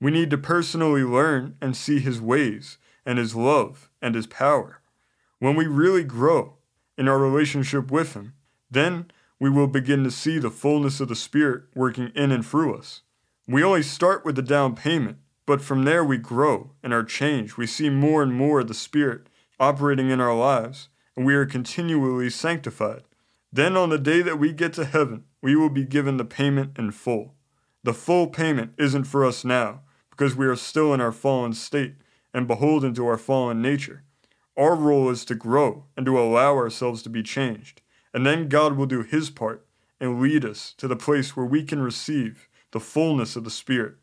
We 0.00 0.12
need 0.12 0.30
to 0.30 0.38
personally 0.38 1.02
learn 1.02 1.56
and 1.60 1.76
see 1.76 1.98
his 1.98 2.20
ways 2.20 2.78
and 3.04 3.18
his 3.18 3.34
love 3.34 3.88
and 4.02 4.14
his 4.14 4.26
power. 4.26 4.82
When 5.38 5.56
we 5.56 5.66
really 5.66 6.04
grow 6.04 6.54
in 6.98 7.08
our 7.08 7.18
relationship 7.18 7.90
with 7.90 8.14
him, 8.14 8.34
then 8.70 9.10
we 9.40 9.50
will 9.50 9.66
begin 9.66 10.04
to 10.04 10.10
see 10.10 10.38
the 10.38 10.50
fullness 10.50 11.00
of 11.00 11.08
the 11.08 11.16
Spirit 11.16 11.64
working 11.74 12.12
in 12.14 12.30
and 12.30 12.44
through 12.44 12.76
us. 12.76 13.02
We 13.48 13.64
only 13.64 13.82
start 13.82 14.24
with 14.24 14.36
the 14.36 14.42
down 14.42 14.76
payment, 14.76 15.18
but 15.46 15.60
from 15.60 15.84
there 15.84 16.04
we 16.04 16.18
grow 16.18 16.72
and 16.82 16.92
are 16.92 17.02
changed. 17.02 17.56
We 17.56 17.66
see 17.66 17.90
more 17.90 18.22
and 18.22 18.32
more 18.32 18.60
of 18.60 18.68
the 18.68 18.74
Spirit 18.74 19.26
operating 19.58 20.10
in 20.10 20.20
our 20.20 20.34
lives, 20.34 20.88
and 21.16 21.26
we 21.26 21.34
are 21.34 21.46
continually 21.46 22.30
sanctified. 22.30 23.02
Then 23.52 23.76
on 23.76 23.90
the 23.90 23.98
day 23.98 24.22
that 24.22 24.38
we 24.38 24.52
get 24.52 24.72
to 24.74 24.84
heaven, 24.84 25.24
we 25.42 25.56
will 25.56 25.70
be 25.70 25.84
given 25.84 26.16
the 26.16 26.24
payment 26.24 26.78
in 26.78 26.92
full. 26.92 27.34
The 27.82 27.92
full 27.92 28.28
payment 28.28 28.74
isn't 28.78 29.04
for 29.04 29.24
us 29.24 29.44
now, 29.44 29.80
because 30.10 30.36
we 30.36 30.46
are 30.46 30.56
still 30.56 30.94
in 30.94 31.00
our 31.00 31.12
fallen 31.12 31.52
state 31.52 31.96
and 32.34 32.48
beholden 32.48 32.94
to 32.94 33.06
our 33.06 33.18
fallen 33.18 33.60
nature. 33.60 34.04
Our 34.56 34.74
role 34.74 35.10
is 35.10 35.24
to 35.26 35.34
grow 35.34 35.86
and 35.96 36.04
to 36.06 36.18
allow 36.18 36.54
ourselves 36.54 37.02
to 37.02 37.10
be 37.10 37.22
changed. 37.22 37.80
And 38.14 38.26
then 38.26 38.48
God 38.48 38.76
will 38.76 38.86
do 38.86 39.02
His 39.02 39.30
part 39.30 39.66
and 40.00 40.20
lead 40.20 40.44
us 40.44 40.74
to 40.78 40.88
the 40.88 40.96
place 40.96 41.36
where 41.36 41.46
we 41.46 41.62
can 41.62 41.80
receive 41.80 42.48
the 42.72 42.80
fullness 42.80 43.36
of 43.36 43.44
the 43.44 43.50
Spirit 43.50 43.94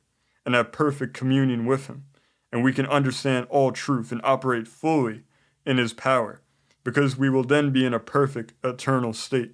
and 0.45 0.55
have 0.55 0.71
perfect 0.71 1.13
communion 1.13 1.65
with 1.65 1.88
Him. 1.88 2.05
And 2.51 2.63
we 2.63 2.74
can 2.74 2.88
understand 2.88 3.45
all 3.50 3.71
truth 3.71 4.12
and 4.12 4.21
operate 4.24 4.67
fully 4.67 5.24
in 5.65 5.77
His 5.77 5.93
power, 5.93 6.41
because 6.83 7.17
we 7.17 7.29
will 7.29 7.43
then 7.43 7.71
be 7.71 7.86
in 7.86 7.93
a 7.93 8.00
perfect 8.00 8.53
eternal 8.63 9.13
state. 9.13 9.53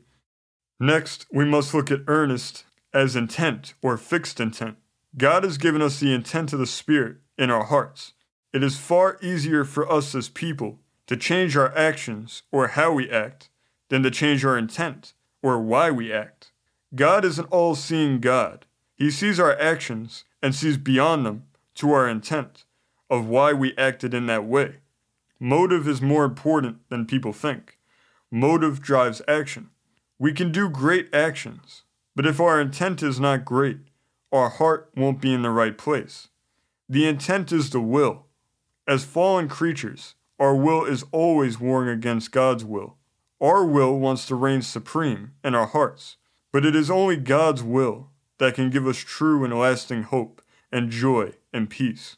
Next, 0.80 1.26
we 1.32 1.44
must 1.44 1.74
look 1.74 1.92
at 1.92 2.02
earnest 2.08 2.64
as 2.94 3.16
intent 3.16 3.74
or 3.82 3.98
fixed 3.98 4.40
intent. 4.40 4.78
God 5.18 5.44
has 5.44 5.58
given 5.58 5.82
us 5.82 6.00
the 6.00 6.14
intent 6.14 6.54
of 6.54 6.60
the 6.60 6.68
Spirit 6.68 7.18
in 7.38 7.50
our 7.50 7.66
hearts. 7.66 8.14
It 8.56 8.64
is 8.64 8.78
far 8.78 9.18
easier 9.22 9.66
for 9.66 9.92
us 9.92 10.16
as 10.16 10.30
people 10.30 10.80
to 11.08 11.18
change 11.18 11.58
our 11.58 11.78
actions 11.78 12.44
or 12.54 12.70
how 12.70 12.94
we 12.94 13.10
act 13.10 13.50
than 13.90 14.02
to 14.04 14.10
change 14.10 14.46
our 14.46 14.58
intent 14.58 15.12
or 15.44 15.60
why 15.60 15.92
we 15.92 16.14
act. 16.14 16.54
God 16.96 17.26
is 17.26 17.38
an 17.38 17.48
all 17.52 17.76
seeing 17.76 18.22
God. 18.22 18.66
He 18.96 19.12
sees 19.12 19.42
our 19.42 19.60
actions 19.60 20.24
and 20.42 20.56
sees 20.56 20.78
beyond 20.78 21.26
them 21.26 21.44
to 21.74 21.92
our 21.92 22.08
intent 22.08 22.64
of 23.10 23.28
why 23.28 23.52
we 23.52 23.76
acted 23.78 24.14
in 24.14 24.26
that 24.28 24.46
way. 24.46 24.78
Motive 25.38 25.86
is 25.86 26.02
more 26.02 26.24
important 26.24 26.78
than 26.88 27.06
people 27.06 27.34
think. 27.34 27.78
Motive 28.32 28.82
drives 28.82 29.22
action. 29.28 29.70
We 30.18 30.32
can 30.32 30.54
do 30.54 30.70
great 30.70 31.14
actions, 31.14 31.84
but 32.16 32.26
if 32.26 32.40
our 32.40 32.62
intent 32.62 33.04
is 33.04 33.20
not 33.20 33.44
great, 33.44 33.80
our 34.32 34.48
heart 34.48 34.92
won't 34.96 35.20
be 35.20 35.34
in 35.34 35.42
the 35.42 35.50
right 35.50 35.78
place. 35.78 36.30
The 36.88 37.06
intent 37.06 37.52
is 37.52 37.72
the 37.72 37.82
will. 37.82 38.25
As 38.88 39.04
fallen 39.04 39.48
creatures, 39.48 40.14
our 40.40 40.56
will 40.56 40.86
is 40.86 41.06
always 41.12 41.60
warring 41.60 41.90
against 41.90 42.32
God's 42.32 42.64
will. 42.64 42.98
Our 43.42 43.66
will 43.66 44.00
wants 44.00 44.28
to 44.28 44.36
reign 44.36 44.62
supreme 44.62 45.32
in 45.44 45.56
our 45.56 45.66
hearts, 45.66 46.18
but 46.54 46.66
it 46.66 46.76
is 46.76 46.92
only 46.92 47.18
God's 47.18 47.64
will 47.64 48.12
that 48.38 48.54
can 48.54 48.70
give 48.70 48.86
us 48.86 48.98
true 48.98 49.44
and 49.44 49.58
lasting 49.58 50.04
hope 50.04 50.42
and 50.72 50.92
joy 50.92 51.34
and 51.52 51.70
peace. 51.70 52.18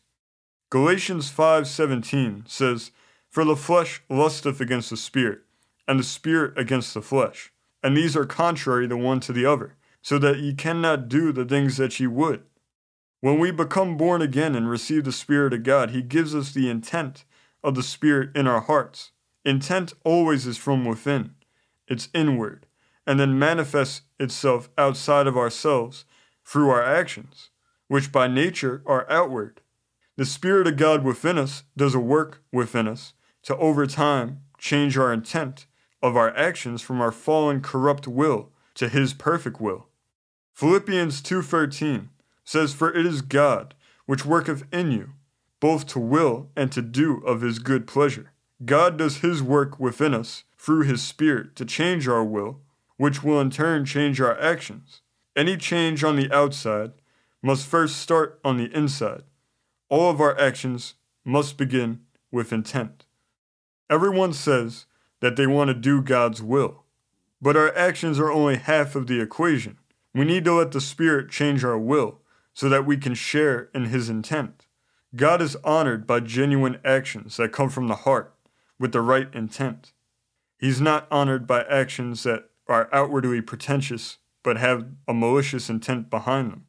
Galatians 0.69 1.29
5:17 1.29 2.43
says, 2.47 2.91
"For 3.29 3.45
the 3.45 3.55
flesh 3.55 4.01
lusteth 4.09 4.59
against 4.59 4.89
the 4.89 4.97
spirit, 4.97 5.43
and 5.87 5.99
the 5.99 6.03
spirit 6.03 6.57
against 6.57 6.93
the 6.93 7.01
flesh, 7.01 7.53
and 7.81 7.95
these 7.95 8.17
are 8.17 8.25
contrary 8.25 8.87
the 8.87 8.97
one 8.97 9.21
to 9.21 9.31
the 9.31 9.45
other, 9.45 9.75
so 10.01 10.19
that 10.19 10.39
ye 10.39 10.53
cannot 10.53 11.07
do 11.07 11.31
the 11.31 11.45
things 11.45 11.77
that 11.77 11.97
ye 11.99 12.07
would." 12.07 12.43
When 13.19 13.39
we 13.39 13.49
become 13.51 13.97
born 13.97 14.21
again 14.21 14.55
and 14.55 14.69
receive 14.69 15.03
the 15.03 15.11
Spirit 15.11 15.53
of 15.53 15.63
God, 15.63 15.89
He 15.89 16.01
gives 16.01 16.35
us 16.35 16.51
the 16.51 16.69
intent 16.69 17.25
of 17.63 17.73
the 17.73 17.83
Spirit 17.83 18.35
in 18.35 18.47
our 18.47 18.61
hearts. 18.61 19.11
Intent 19.43 19.93
always 20.03 20.45
is 20.45 20.57
from 20.57 20.85
within, 20.85 21.35
it's 21.87 22.09
inward, 22.13 22.67
and 23.07 23.19
then 23.19 23.39
manifests 23.39 24.01
itself 24.19 24.69
outside 24.77 25.25
of 25.25 25.37
ourselves 25.37 26.05
through 26.45 26.69
our 26.69 26.83
actions, 26.83 27.49
which 27.87 28.11
by 28.11 28.27
nature 28.27 28.83
are 28.85 29.09
outward. 29.09 29.61
The 30.15 30.25
Spirit 30.25 30.67
of 30.67 30.77
God 30.77 31.03
within 31.03 31.37
us 31.37 31.63
does 31.75 31.95
a 31.95 31.99
work 31.99 32.43
within 32.51 32.87
us 32.87 33.13
to 33.43 33.57
over 33.57 33.87
time 33.87 34.41
change 34.57 34.97
our 34.97 35.13
intent 35.13 35.65
of 36.01 36.15
our 36.15 36.35
actions 36.35 36.81
from 36.81 37.01
our 37.01 37.11
fallen 37.11 37.61
corrupt 37.61 38.07
will 38.07 38.51
to 38.75 38.89
his 38.89 39.13
perfect 39.13 39.59
will. 39.59 39.87
Philippians 40.53 41.21
2:13 41.21 42.09
says 42.47 42.73
for 42.73 42.91
it 42.95 43.05
is 43.05 43.21
God 43.21 43.75
which 44.05 44.25
worketh 44.25 44.63
in 44.71 44.91
you 44.91 45.11
both 45.59 45.87
to 45.87 45.99
will 45.99 46.49
and 46.55 46.71
to 46.71 46.81
do 46.81 47.17
of 47.25 47.41
his 47.41 47.59
good 47.59 47.87
pleasure. 47.87 48.31
God 48.63 48.97
does 48.97 49.17
His 49.17 49.43
work 49.43 49.79
within 49.79 50.13
us 50.13 50.43
through 50.57 50.83
His 50.83 51.03
Spirit 51.03 51.55
to 51.57 51.65
change 51.65 52.07
our 52.07 52.23
will, 52.23 52.61
which 52.97 53.23
will 53.23 53.39
in 53.39 53.51
turn 53.51 53.85
change 53.85 54.19
our 54.19 54.39
actions. 54.39 55.01
Any 55.35 55.57
change 55.57 56.03
on 56.03 56.15
the 56.15 56.31
outside 56.31 56.93
must 57.43 57.67
first 57.67 57.97
start 57.97 58.39
on 58.43 58.57
the 58.57 58.75
inside. 58.75 59.23
All 59.89 60.09
of 60.09 60.19
our 60.19 60.37
actions 60.39 60.95
must 61.23 61.57
begin 61.57 62.01
with 62.31 62.51
intent. 62.51 63.05
Everyone 63.89 64.33
says 64.33 64.85
that 65.19 65.35
they 65.35 65.47
want 65.47 65.67
to 65.67 65.73
do 65.73 66.01
God's 66.01 66.41
will, 66.41 66.83
but 67.39 67.55
our 67.55 67.75
actions 67.75 68.19
are 68.19 68.31
only 68.31 68.57
half 68.57 68.95
of 68.95 69.05
the 69.05 69.21
equation. 69.21 69.77
We 70.15 70.25
need 70.25 70.45
to 70.45 70.53
let 70.53 70.71
the 70.71 70.81
Spirit 70.81 71.29
change 71.29 71.63
our 71.63 71.77
will 71.77 72.21
so 72.57 72.69
that 72.69 72.87
we 72.87 72.97
can 72.97 73.13
share 73.13 73.69
in 73.75 73.85
His 73.85 74.09
intent. 74.09 74.65
God 75.15 75.43
is 75.43 75.55
honored 75.57 76.07
by 76.07 76.21
genuine 76.21 76.79
actions 76.83 77.37
that 77.37 77.51
come 77.51 77.69
from 77.69 77.87
the 77.87 77.97
heart 77.97 78.33
with 78.79 78.93
the 78.93 79.01
right 79.01 79.27
intent. 79.31 79.93
He's 80.57 80.81
not 80.81 81.07
honored 81.11 81.45
by 81.45 81.65
actions 81.65 82.23
that 82.23 82.49
are 82.67 82.89
outwardly 82.91 83.41
pretentious 83.41 84.17
but 84.41 84.57
have 84.57 84.87
a 85.07 85.13
malicious 85.13 85.69
intent 85.69 86.09
behind 86.09 86.51
them. 86.51 86.65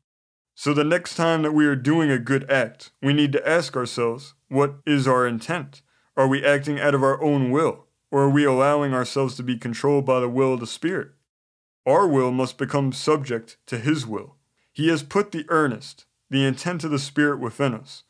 So 0.54 0.74
the 0.74 0.84
next 0.84 1.14
time 1.14 1.40
that 1.40 1.54
we 1.54 1.64
are 1.64 1.74
doing 1.74 2.10
a 2.10 2.18
good 2.18 2.50
act, 2.50 2.90
we 3.00 3.14
need 3.14 3.32
to 3.32 3.48
ask 3.48 3.74
ourselves, 3.74 4.34
what 4.48 4.80
is 4.84 5.08
our 5.08 5.26
intent? 5.26 5.80
Are 6.18 6.28
we 6.28 6.44
acting 6.44 6.78
out 6.78 6.94
of 6.94 7.02
our 7.02 7.22
own 7.22 7.50
will, 7.50 7.86
or 8.10 8.24
are 8.24 8.30
we 8.30 8.44
allowing 8.44 8.92
ourselves 8.92 9.36
to 9.36 9.42
be 9.42 9.56
controlled 9.56 10.04
by 10.04 10.20
the 10.20 10.28
will 10.28 10.52
of 10.52 10.60
the 10.60 10.66
Spirit? 10.66 11.12
Our 11.86 12.06
will 12.06 12.30
must 12.30 12.58
become 12.58 12.92
subject 12.92 13.56
to 13.68 13.78
His 13.78 14.06
will. 14.06 14.34
He 14.78 14.86
has 14.90 15.02
put 15.02 15.32
the 15.32 15.44
earnest, 15.48 16.06
the 16.30 16.44
intent 16.44 16.84
of 16.84 16.92
the 16.92 17.00
Spirit 17.00 17.40
within 17.40 17.74
us, 17.74 18.04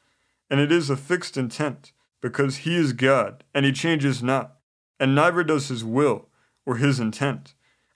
and 0.51 0.61
it 0.61 0.71
is 0.71 0.91
a 0.91 0.99
fixed 0.99 1.39
intent 1.39 1.93
because 2.21 2.59
he 2.59 2.77
is 2.77 2.93
God, 2.93 3.43
and 3.55 3.65
he 3.65 3.73
changes 3.73 4.23
not, 4.23 4.59
and 5.01 5.15
neither 5.15 5.43
does 5.43 5.69
his 5.69 5.83
will 5.83 6.29
or 6.67 6.77
his 6.77 7.01
intent. 7.01 7.55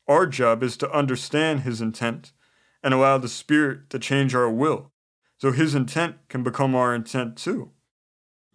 Our 0.09 0.25
job 0.25 0.63
is 0.63 0.79
to 0.79 0.91
understand 0.91 1.61
his 1.61 1.83
intent 1.83 2.33
and 2.83 2.95
allow 2.95 3.19
the 3.19 3.29
Spirit 3.29 3.91
to 3.91 3.99
change 3.99 4.35
our 4.35 4.49
will, 4.49 4.91
so 5.37 5.53
his 5.53 5.75
intent 5.75 6.17
can 6.31 6.43
become 6.43 6.75
our 6.75 6.95
intent 6.95 7.37
too. 7.37 7.73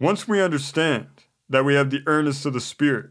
Once 0.00 0.26
we 0.26 0.42
understand 0.42 1.06
that 1.48 1.64
we 1.64 1.74
have 1.74 1.90
the 1.90 2.02
earnest 2.08 2.44
of 2.44 2.54
the 2.54 2.60
Spirit, 2.60 3.10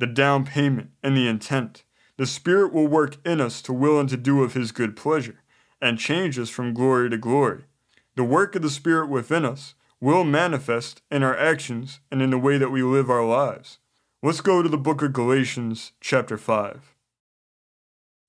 the 0.00 0.06
down 0.08 0.44
payment, 0.44 0.90
and 1.00 1.16
the 1.16 1.28
intent, 1.28 1.84
the 2.16 2.26
Spirit 2.26 2.72
will 2.72 2.88
work 2.88 3.24
in 3.24 3.40
us 3.40 3.62
to 3.62 3.72
will 3.72 4.00
and 4.00 4.08
to 4.08 4.16
do 4.16 4.42
of 4.42 4.54
his 4.54 4.72
good 4.72 4.96
pleasure, 4.96 5.44
and 5.80 5.98
change 5.98 6.38
us 6.38 6.50
from 6.50 6.74
glory 6.74 7.10
to 7.10 7.16
glory. 7.16 7.64
The 8.16 8.24
work 8.24 8.54
of 8.54 8.62
the 8.62 8.70
Spirit 8.70 9.08
within 9.08 9.44
us 9.44 9.74
will 10.00 10.24
manifest 10.24 11.02
in 11.10 11.22
our 11.22 11.36
actions 11.36 12.00
and 12.10 12.22
in 12.22 12.30
the 12.30 12.38
way 12.38 12.58
that 12.58 12.70
we 12.70 12.82
live 12.82 13.10
our 13.10 13.24
lives. 13.24 13.78
Let's 14.22 14.40
go 14.40 14.62
to 14.62 14.68
the 14.68 14.78
book 14.78 15.02
of 15.02 15.12
Galatians, 15.12 15.92
chapter 16.00 16.36
5. 16.36 16.94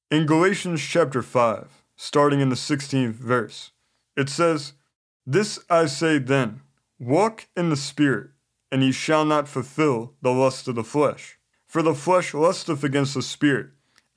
In 0.10 0.26
Galatians 0.26 0.82
chapter 0.82 1.22
5, 1.22 1.84
starting 1.96 2.42
in 2.42 2.50
the 2.50 2.56
16th 2.56 3.14
verse, 3.14 3.72
it 4.16 4.30
says, 4.30 4.74
This 5.26 5.60
I 5.70 5.86
say 5.86 6.18
then, 6.18 6.62
walk 7.00 7.48
in 7.56 7.70
the 7.70 7.76
Spirit, 7.76 8.32
and 8.72 8.84
ye 8.84 8.92
shall 8.92 9.26
not 9.26 9.48
fulfill 9.48 10.14
the 10.22 10.32
lust 10.32 10.68
of 10.68 10.76
the 10.76 10.84
flesh. 10.84 11.38
For 11.68 11.82
the 11.82 11.96
flesh 11.96 12.34
lusteth 12.34 12.84
against 12.84 13.14
the 13.14 13.22
Spirit, 13.22 13.68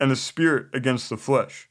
and 0.00 0.10
the 0.10 0.16
Spirit 0.16 0.66
against 0.72 1.08
the 1.08 1.16
flesh. 1.16 1.68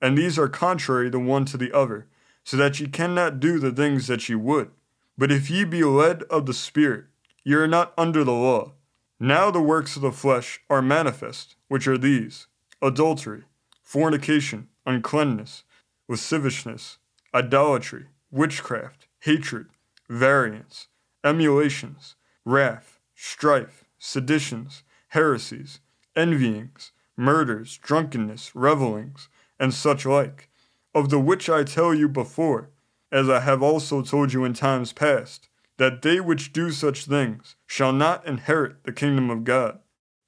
And 0.00 0.16
these 0.16 0.38
are 0.38 0.48
contrary 0.48 1.08
the 1.10 1.18
one 1.18 1.44
to 1.46 1.56
the 1.56 1.72
other, 1.72 2.06
so 2.44 2.56
that 2.56 2.78
ye 2.80 2.86
cannot 2.86 3.40
do 3.40 3.58
the 3.58 3.72
things 3.72 4.06
that 4.06 4.28
ye 4.28 4.34
would. 4.34 4.70
But 5.18 5.32
if 5.32 5.50
ye 5.50 5.64
be 5.64 5.82
led 5.84 6.22
of 6.24 6.46
the 6.46 6.54
Spirit, 6.54 7.06
ye 7.44 7.54
are 7.54 7.66
not 7.66 7.92
under 7.96 8.22
the 8.22 8.32
law. 8.32 8.72
Now 9.18 9.50
the 9.50 9.62
works 9.62 9.96
of 9.96 10.02
the 10.02 10.12
flesh 10.12 10.60
are 10.68 10.82
manifest, 10.82 11.56
which 11.68 11.88
are 11.88 11.96
these 11.96 12.46
adultery, 12.82 13.44
fornication, 13.82 14.68
uncleanness, 14.84 15.64
lasciviousness, 16.08 16.98
idolatry, 17.34 18.06
witchcraft, 18.30 19.06
hatred, 19.20 19.66
variance, 20.08 20.88
emulations, 21.24 22.14
wrath, 22.44 23.00
strife, 23.14 23.84
seditions, 23.98 24.82
heresies, 25.08 25.80
envyings, 26.14 26.92
murders, 27.16 27.78
drunkenness, 27.78 28.54
revelings, 28.54 29.28
and 29.58 29.72
such 29.72 30.06
like, 30.06 30.48
of 30.94 31.10
the 31.10 31.20
which 31.20 31.48
I 31.48 31.64
tell 31.64 31.94
you 31.94 32.08
before, 32.08 32.70
as 33.12 33.28
I 33.28 33.40
have 33.40 33.62
also 33.62 34.02
told 34.02 34.32
you 34.32 34.44
in 34.44 34.54
times 34.54 34.92
past, 34.92 35.48
that 35.76 36.02
they 36.02 36.20
which 36.20 36.52
do 36.52 36.70
such 36.70 37.04
things 37.04 37.56
shall 37.66 37.92
not 37.92 38.26
inherit 38.26 38.84
the 38.84 38.92
kingdom 38.92 39.30
of 39.30 39.44
God. 39.44 39.78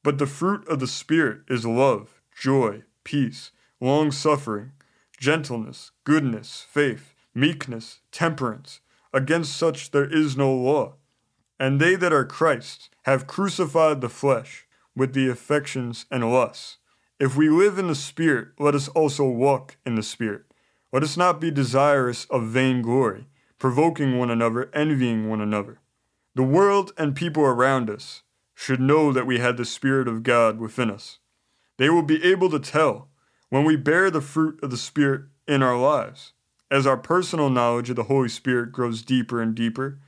But 0.03 0.19
the 0.19 0.27
fruit 0.27 0.67
of 0.69 0.79
the 0.79 0.87
Spirit 0.87 1.41
is 1.49 1.67
love, 1.67 2.21
joy, 2.39 2.83
peace, 3.05 3.51
long 3.81 4.11
suffering, 4.11 4.73
gentleness, 5.19 5.91
goodness, 6.05 6.67
faith, 6.69 7.15
meekness, 7.35 8.01
temperance. 8.13 8.81
Against 9.13 9.57
such 9.57 9.91
there 9.91 10.09
is 10.09 10.37
no 10.37 10.55
law. 10.55 10.95
And 11.59 11.81
they 11.81 11.97
that 11.97 12.13
are 12.13 12.25
Christ's 12.25 12.91
have 13.03 13.27
crucified 13.27 14.01
the 14.01 14.09
flesh 14.09 14.67
with 14.95 15.15
the 15.15 15.29
affections 15.29 16.07
and 16.11 16.31
lusts. 16.31 16.79
If 17.21 17.37
we 17.37 17.49
live 17.49 17.81
in 17.81 17.89
the 17.89 17.97
Spirit, 17.97 18.51
let 18.61 18.77
us 18.77 18.87
also 18.89 19.25
walk 19.25 19.77
in 19.85 19.97
the 19.97 20.05
Spirit. 20.05 20.45
Let 20.93 21.03
us 21.03 21.17
not 21.17 21.41
be 21.41 21.51
desirous 21.51 22.27
of 22.27 22.47
vain 22.47 22.81
glory, 22.81 23.27
provoking 23.59 24.19
one 24.19 24.31
another, 24.31 24.71
envying 24.73 25.29
one 25.29 25.41
another. 25.41 25.81
The 26.37 26.45
world 26.45 26.93
and 26.97 27.17
people 27.17 27.43
around 27.43 27.91
us 27.91 28.23
should 28.55 28.81
know 28.81 29.13
that 29.13 29.27
we 29.27 29.41
had 29.41 29.57
the 29.57 29.65
Spirit 29.65 30.07
of 30.07 30.23
God 30.23 30.61
within 30.61 30.93
us. 30.93 31.19
They 31.77 31.91
will 31.91 32.05
be 32.05 32.23
able 32.23 32.51
to 32.51 32.61
tell 32.61 33.09
when 33.49 33.65
we 33.65 33.75
bear 33.75 34.13
the 34.13 34.21
fruit 34.21 34.63
of 34.63 34.71
the 34.71 34.77
Spirit 34.77 35.23
in 35.49 35.61
our 35.61 35.77
lives. 35.77 36.35
As 36.71 36.87
our 36.87 36.97
personal 36.97 37.51
knowledge 37.51 37.91
of 37.91 37.97
the 37.97 38.05
Holy 38.05 38.29
Spirit 38.29 38.71
grows 38.71 39.03
deeper 39.03 39.43
and 39.43 39.57
deeper, 39.57 39.99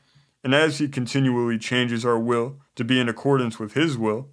and 0.45 0.55
as 0.55 0.79
He 0.79 0.87
continually 0.87 1.59
changes 1.59 2.05
our 2.05 2.19
will 2.21 2.61
to 2.77 2.85
be 2.85 3.01
in 3.01 3.09
accordance 3.09 3.59
with 3.59 3.73
His 3.73 3.99
will, 3.99 4.29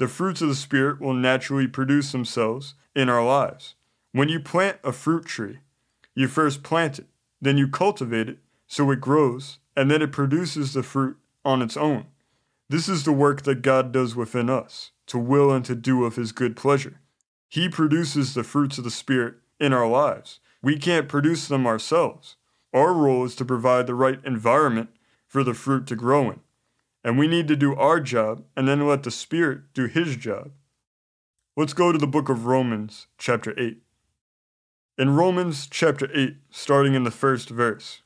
the 0.00 0.08
fruits 0.08 0.40
of 0.40 0.48
the 0.48 0.54
Spirit 0.54 0.98
will 0.98 1.12
naturally 1.12 1.66
produce 1.66 2.10
themselves 2.10 2.74
in 2.96 3.10
our 3.10 3.22
lives. 3.22 3.74
When 4.12 4.30
you 4.30 4.40
plant 4.40 4.78
a 4.82 4.92
fruit 4.92 5.26
tree, 5.26 5.58
you 6.14 6.26
first 6.26 6.62
plant 6.62 6.98
it, 6.98 7.06
then 7.38 7.58
you 7.58 7.68
cultivate 7.68 8.30
it 8.30 8.38
so 8.66 8.90
it 8.90 9.02
grows, 9.02 9.58
and 9.76 9.90
then 9.90 10.00
it 10.00 10.10
produces 10.10 10.72
the 10.72 10.82
fruit 10.82 11.18
on 11.44 11.60
its 11.60 11.76
own. 11.76 12.06
This 12.70 12.88
is 12.88 13.04
the 13.04 13.12
work 13.12 13.42
that 13.42 13.60
God 13.60 13.92
does 13.92 14.16
within 14.16 14.48
us, 14.48 14.92
to 15.08 15.18
will 15.18 15.52
and 15.52 15.66
to 15.66 15.74
do 15.74 16.06
of 16.06 16.16
His 16.16 16.32
good 16.32 16.56
pleasure. 16.56 16.98
He 17.46 17.68
produces 17.68 18.32
the 18.32 18.42
fruits 18.42 18.78
of 18.78 18.84
the 18.84 18.90
Spirit 18.90 19.34
in 19.60 19.74
our 19.74 19.86
lives. 19.86 20.40
We 20.62 20.78
can't 20.78 21.08
produce 21.08 21.46
them 21.46 21.66
ourselves. 21.66 22.36
Our 22.72 22.94
role 22.94 23.26
is 23.26 23.36
to 23.36 23.44
provide 23.44 23.86
the 23.86 23.94
right 23.94 24.24
environment 24.24 24.88
for 25.26 25.44
the 25.44 25.52
fruit 25.52 25.86
to 25.88 25.94
grow 25.94 26.30
in. 26.30 26.40
And 27.02 27.18
we 27.18 27.26
need 27.26 27.48
to 27.48 27.56
do 27.56 27.74
our 27.76 28.00
job 28.00 28.44
and 28.56 28.68
then 28.68 28.86
let 28.86 29.02
the 29.02 29.10
Spirit 29.10 29.72
do 29.74 29.86
His 29.86 30.16
job. 30.16 30.52
Let's 31.56 31.72
go 31.72 31.92
to 31.92 31.98
the 31.98 32.06
book 32.06 32.28
of 32.28 32.46
Romans, 32.46 33.06
chapter 33.18 33.58
8. 33.58 33.78
In 34.98 35.16
Romans, 35.16 35.66
chapter 35.66 36.10
8, 36.14 36.36
starting 36.50 36.94
in 36.94 37.04
the 37.04 37.10
first 37.10 37.48
verse, 37.48 38.02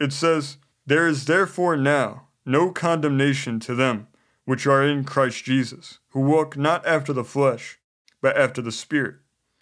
it 0.00 0.12
says, 0.12 0.56
There 0.86 1.06
is 1.06 1.26
therefore 1.26 1.76
now 1.76 2.28
no 2.46 2.70
condemnation 2.70 3.60
to 3.60 3.74
them 3.74 4.08
which 4.44 4.66
are 4.66 4.82
in 4.82 5.04
Christ 5.04 5.44
Jesus, 5.44 6.00
who 6.08 6.20
walk 6.20 6.56
not 6.56 6.84
after 6.86 7.12
the 7.12 7.24
flesh, 7.24 7.78
but 8.20 8.36
after 8.36 8.60
the 8.60 8.72
Spirit. 8.72 9.16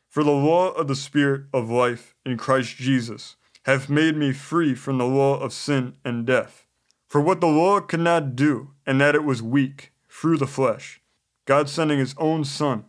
For 0.08 0.24
the 0.24 0.30
law 0.30 0.70
of 0.70 0.88
the 0.88 0.96
Spirit 0.96 1.42
of 1.52 1.70
life 1.70 2.14
in 2.24 2.36
Christ 2.36 2.76
Jesus 2.76 3.36
hath 3.64 3.88
made 3.88 4.16
me 4.16 4.32
free 4.32 4.74
from 4.74 4.98
the 4.98 5.06
law 5.06 5.38
of 5.38 5.52
sin 5.52 5.96
and 6.04 6.26
death. 6.26 6.66
For 7.10 7.20
what 7.20 7.42
the 7.42 7.46
law 7.46 7.80
could 7.80 8.00
not 8.00 8.34
do, 8.34 8.70
and 8.86 8.98
that 9.00 9.14
it 9.14 9.24
was 9.24 9.42
weak, 9.42 9.92
through 10.08 10.38
the 10.38 10.46
flesh, 10.46 11.02
God 11.44 11.68
sending 11.68 11.98
his 11.98 12.14
own 12.16 12.44
Son, 12.44 12.84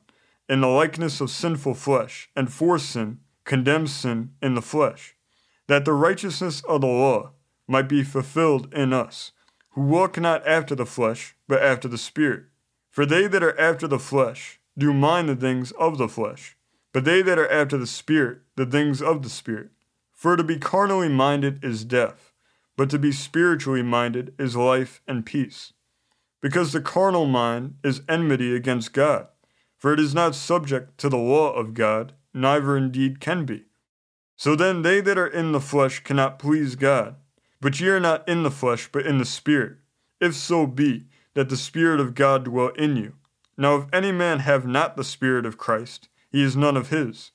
in 0.47 0.61
the 0.61 0.67
likeness 0.67 1.19
of 1.19 1.29
sinful 1.29 1.73
flesh, 1.73 2.29
and 2.35 2.53
for 2.53 2.79
sin, 2.79 3.19
condemns 3.43 3.93
sin 3.93 4.31
in 4.41 4.53
the 4.53 4.61
flesh, 4.61 5.15
that 5.67 5.83
the 5.83 5.93
righteousness 5.93 6.61
of 6.69 6.81
the 6.81 6.87
law 6.87 7.31
might 7.67 7.89
be 7.89 8.03
fulfilled 8.03 8.73
in 8.73 8.93
us, 8.93 9.31
who 9.71 9.81
walk 9.81 10.17
not 10.17 10.47
after 10.47 10.75
the 10.75 10.85
flesh, 10.85 11.35
but 11.47 11.61
after 11.61 11.89
the 11.89 11.97
Spirit. 11.97 12.43
For 12.89 13.05
they 13.05 13.27
that 13.27 13.43
are 13.43 13.59
after 13.59 13.87
the 13.87 13.99
flesh 13.99 14.59
do 14.77 14.93
mind 14.93 15.27
the 15.27 15.35
things 15.35 15.71
of 15.73 15.97
the 15.97 16.07
flesh 16.07 16.55
but 16.93 17.05
they 17.05 17.21
that 17.21 17.39
are 17.39 17.49
after 17.49 17.77
the 17.77 17.87
Spirit, 17.87 18.39
the 18.55 18.65
things 18.65 19.01
of 19.01 19.23
the 19.23 19.29
Spirit. 19.29 19.69
For 20.11 20.35
to 20.35 20.43
be 20.43 20.57
carnally 20.57 21.09
minded 21.09 21.63
is 21.63 21.85
death, 21.85 22.30
but 22.81 22.89
to 22.89 22.97
be 22.97 23.11
spiritually 23.11 23.83
minded 23.83 24.33
is 24.39 24.55
life 24.55 25.03
and 25.07 25.23
peace. 25.23 25.71
Because 26.41 26.73
the 26.73 26.81
carnal 26.81 27.27
mind 27.27 27.75
is 27.83 28.01
enmity 28.09 28.55
against 28.55 28.91
God, 28.91 29.27
for 29.77 29.93
it 29.93 29.99
is 29.99 30.15
not 30.15 30.33
subject 30.33 30.97
to 30.97 31.07
the 31.07 31.15
law 31.15 31.53
of 31.53 31.75
God, 31.75 32.13
neither 32.33 32.75
indeed 32.75 33.19
can 33.19 33.45
be. 33.45 33.65
So 34.35 34.55
then 34.55 34.81
they 34.81 34.99
that 34.99 35.19
are 35.19 35.27
in 35.27 35.51
the 35.51 35.59
flesh 35.59 35.99
cannot 35.99 36.39
please 36.39 36.73
God. 36.73 37.17
But 37.59 37.79
ye 37.79 37.87
are 37.89 37.99
not 37.99 38.27
in 38.27 38.41
the 38.41 38.49
flesh, 38.49 38.89
but 38.91 39.05
in 39.05 39.19
the 39.19 39.25
Spirit, 39.25 39.77
if 40.19 40.33
so 40.33 40.65
be 40.65 41.05
that 41.35 41.49
the 41.49 41.57
Spirit 41.57 41.99
of 41.99 42.15
God 42.15 42.45
dwell 42.45 42.69
in 42.69 42.97
you. 42.97 43.13
Now 43.59 43.75
if 43.75 43.93
any 43.93 44.11
man 44.11 44.39
have 44.39 44.65
not 44.65 44.97
the 44.97 45.03
Spirit 45.03 45.45
of 45.45 45.59
Christ, 45.59 46.09
he 46.31 46.41
is 46.41 46.57
none 46.57 46.77
of 46.77 46.89
his. 46.89 47.29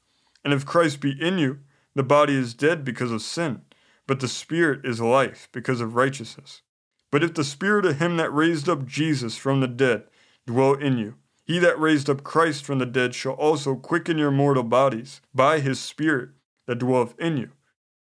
And 0.45 0.53
if 0.53 0.67
Christ 0.67 1.01
be 1.01 1.13
in 1.13 1.39
you, 1.39 1.61
the 1.95 2.03
body 2.03 2.35
is 2.35 2.53
dead 2.53 2.85
because 2.85 3.13
of 3.13 3.23
sin, 3.23 3.63
but 4.07 4.21
the 4.21 4.29
spirit 4.29 4.85
is 4.85 5.01
life 5.01 5.49
because 5.53 5.81
of 5.81 5.95
righteousness. 5.95 6.63
But 7.11 7.25
if 7.25 7.35
the 7.35 7.45
spirit 7.45 7.87
of 7.87 7.99
him 7.99 8.17
that 8.17 8.33
raised 8.33 8.69
up 8.69 8.87
Jesus 8.87 9.37
from 9.37 9.61
the 9.61 9.69
dead 9.69 10.05
dwell 10.47 10.75
in 10.75 10.99
you, 10.99 11.15
he 11.45 11.59
that 11.61 11.79
raised 11.79 12.11
up 12.11 12.25
Christ 12.25 12.65
from 12.65 12.79
the 12.79 12.87
dead 12.87 13.15
shall 13.15 13.35
also 13.35 13.77
quicken 13.77 14.19
your 14.19 14.33
mortal 14.33 14.65
bodies 14.65 15.21
by 15.35 15.61
his 15.61 15.79
spirit 15.79 16.31
that 16.67 16.81
dwelleth 16.81 17.19
in 17.19 17.37
you. 17.37 17.51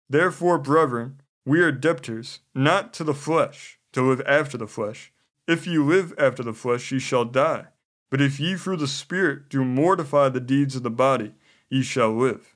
Therefore, 0.09 0.57
brethren, 0.57 1.21
we 1.45 1.61
are 1.61 1.71
debtors, 1.71 2.39
not 2.53 2.93
to 2.93 3.03
the 3.03 3.13
flesh, 3.13 3.79
to 3.93 4.01
live 4.01 4.21
after 4.25 4.57
the 4.57 4.67
flesh. 4.67 5.13
If 5.47 5.65
ye 5.65 5.77
live 5.77 6.13
after 6.17 6.43
the 6.43 6.53
flesh, 6.53 6.91
ye 6.91 6.99
shall 6.99 7.25
die. 7.25 7.67
But 8.09 8.21
if 8.21 8.39
ye 8.39 8.55
through 8.55 8.77
the 8.77 8.87
Spirit 8.87 9.49
do 9.49 9.63
mortify 9.63 10.29
the 10.29 10.39
deeds 10.39 10.75
of 10.75 10.83
the 10.83 10.89
body, 10.89 11.33
ye 11.69 11.81
shall 11.81 12.11
live. 12.11 12.55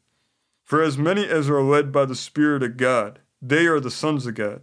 For 0.64 0.82
as 0.82 0.98
many 0.98 1.26
as 1.26 1.50
are 1.50 1.62
led 1.62 1.92
by 1.92 2.06
the 2.06 2.16
Spirit 2.16 2.64
of 2.64 2.78
God, 2.78 3.20
they 3.46 3.68
are 3.68 3.82
the 3.82 3.92
sons 3.92 4.26
of 4.26 4.36
God. 4.36 4.62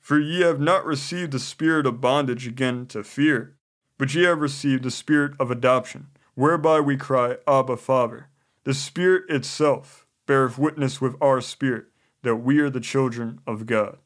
For 0.00 0.18
ye 0.18 0.40
have 0.40 0.58
not 0.58 0.86
received 0.86 1.32
the 1.32 1.38
spirit 1.38 1.84
of 1.84 2.00
bondage 2.00 2.46
again 2.46 2.86
to 2.86 3.04
fear, 3.04 3.56
but 3.98 4.14
ye 4.14 4.22
have 4.24 4.40
received 4.40 4.82
the 4.82 4.90
spirit 4.90 5.32
of 5.38 5.50
adoption, 5.50 6.06
whereby 6.34 6.80
we 6.80 6.96
cry, 6.96 7.36
Abba, 7.46 7.76
Father. 7.76 8.28
The 8.64 8.72
Spirit 8.72 9.24
itself 9.28 10.06
beareth 10.26 10.56
witness 10.56 10.98
with 10.98 11.16
our 11.20 11.42
spirit 11.42 11.84
that 12.22 12.36
we 12.36 12.60
are 12.60 12.70
the 12.70 12.80
children 12.80 13.40
of 13.46 13.66
God. 13.66 13.98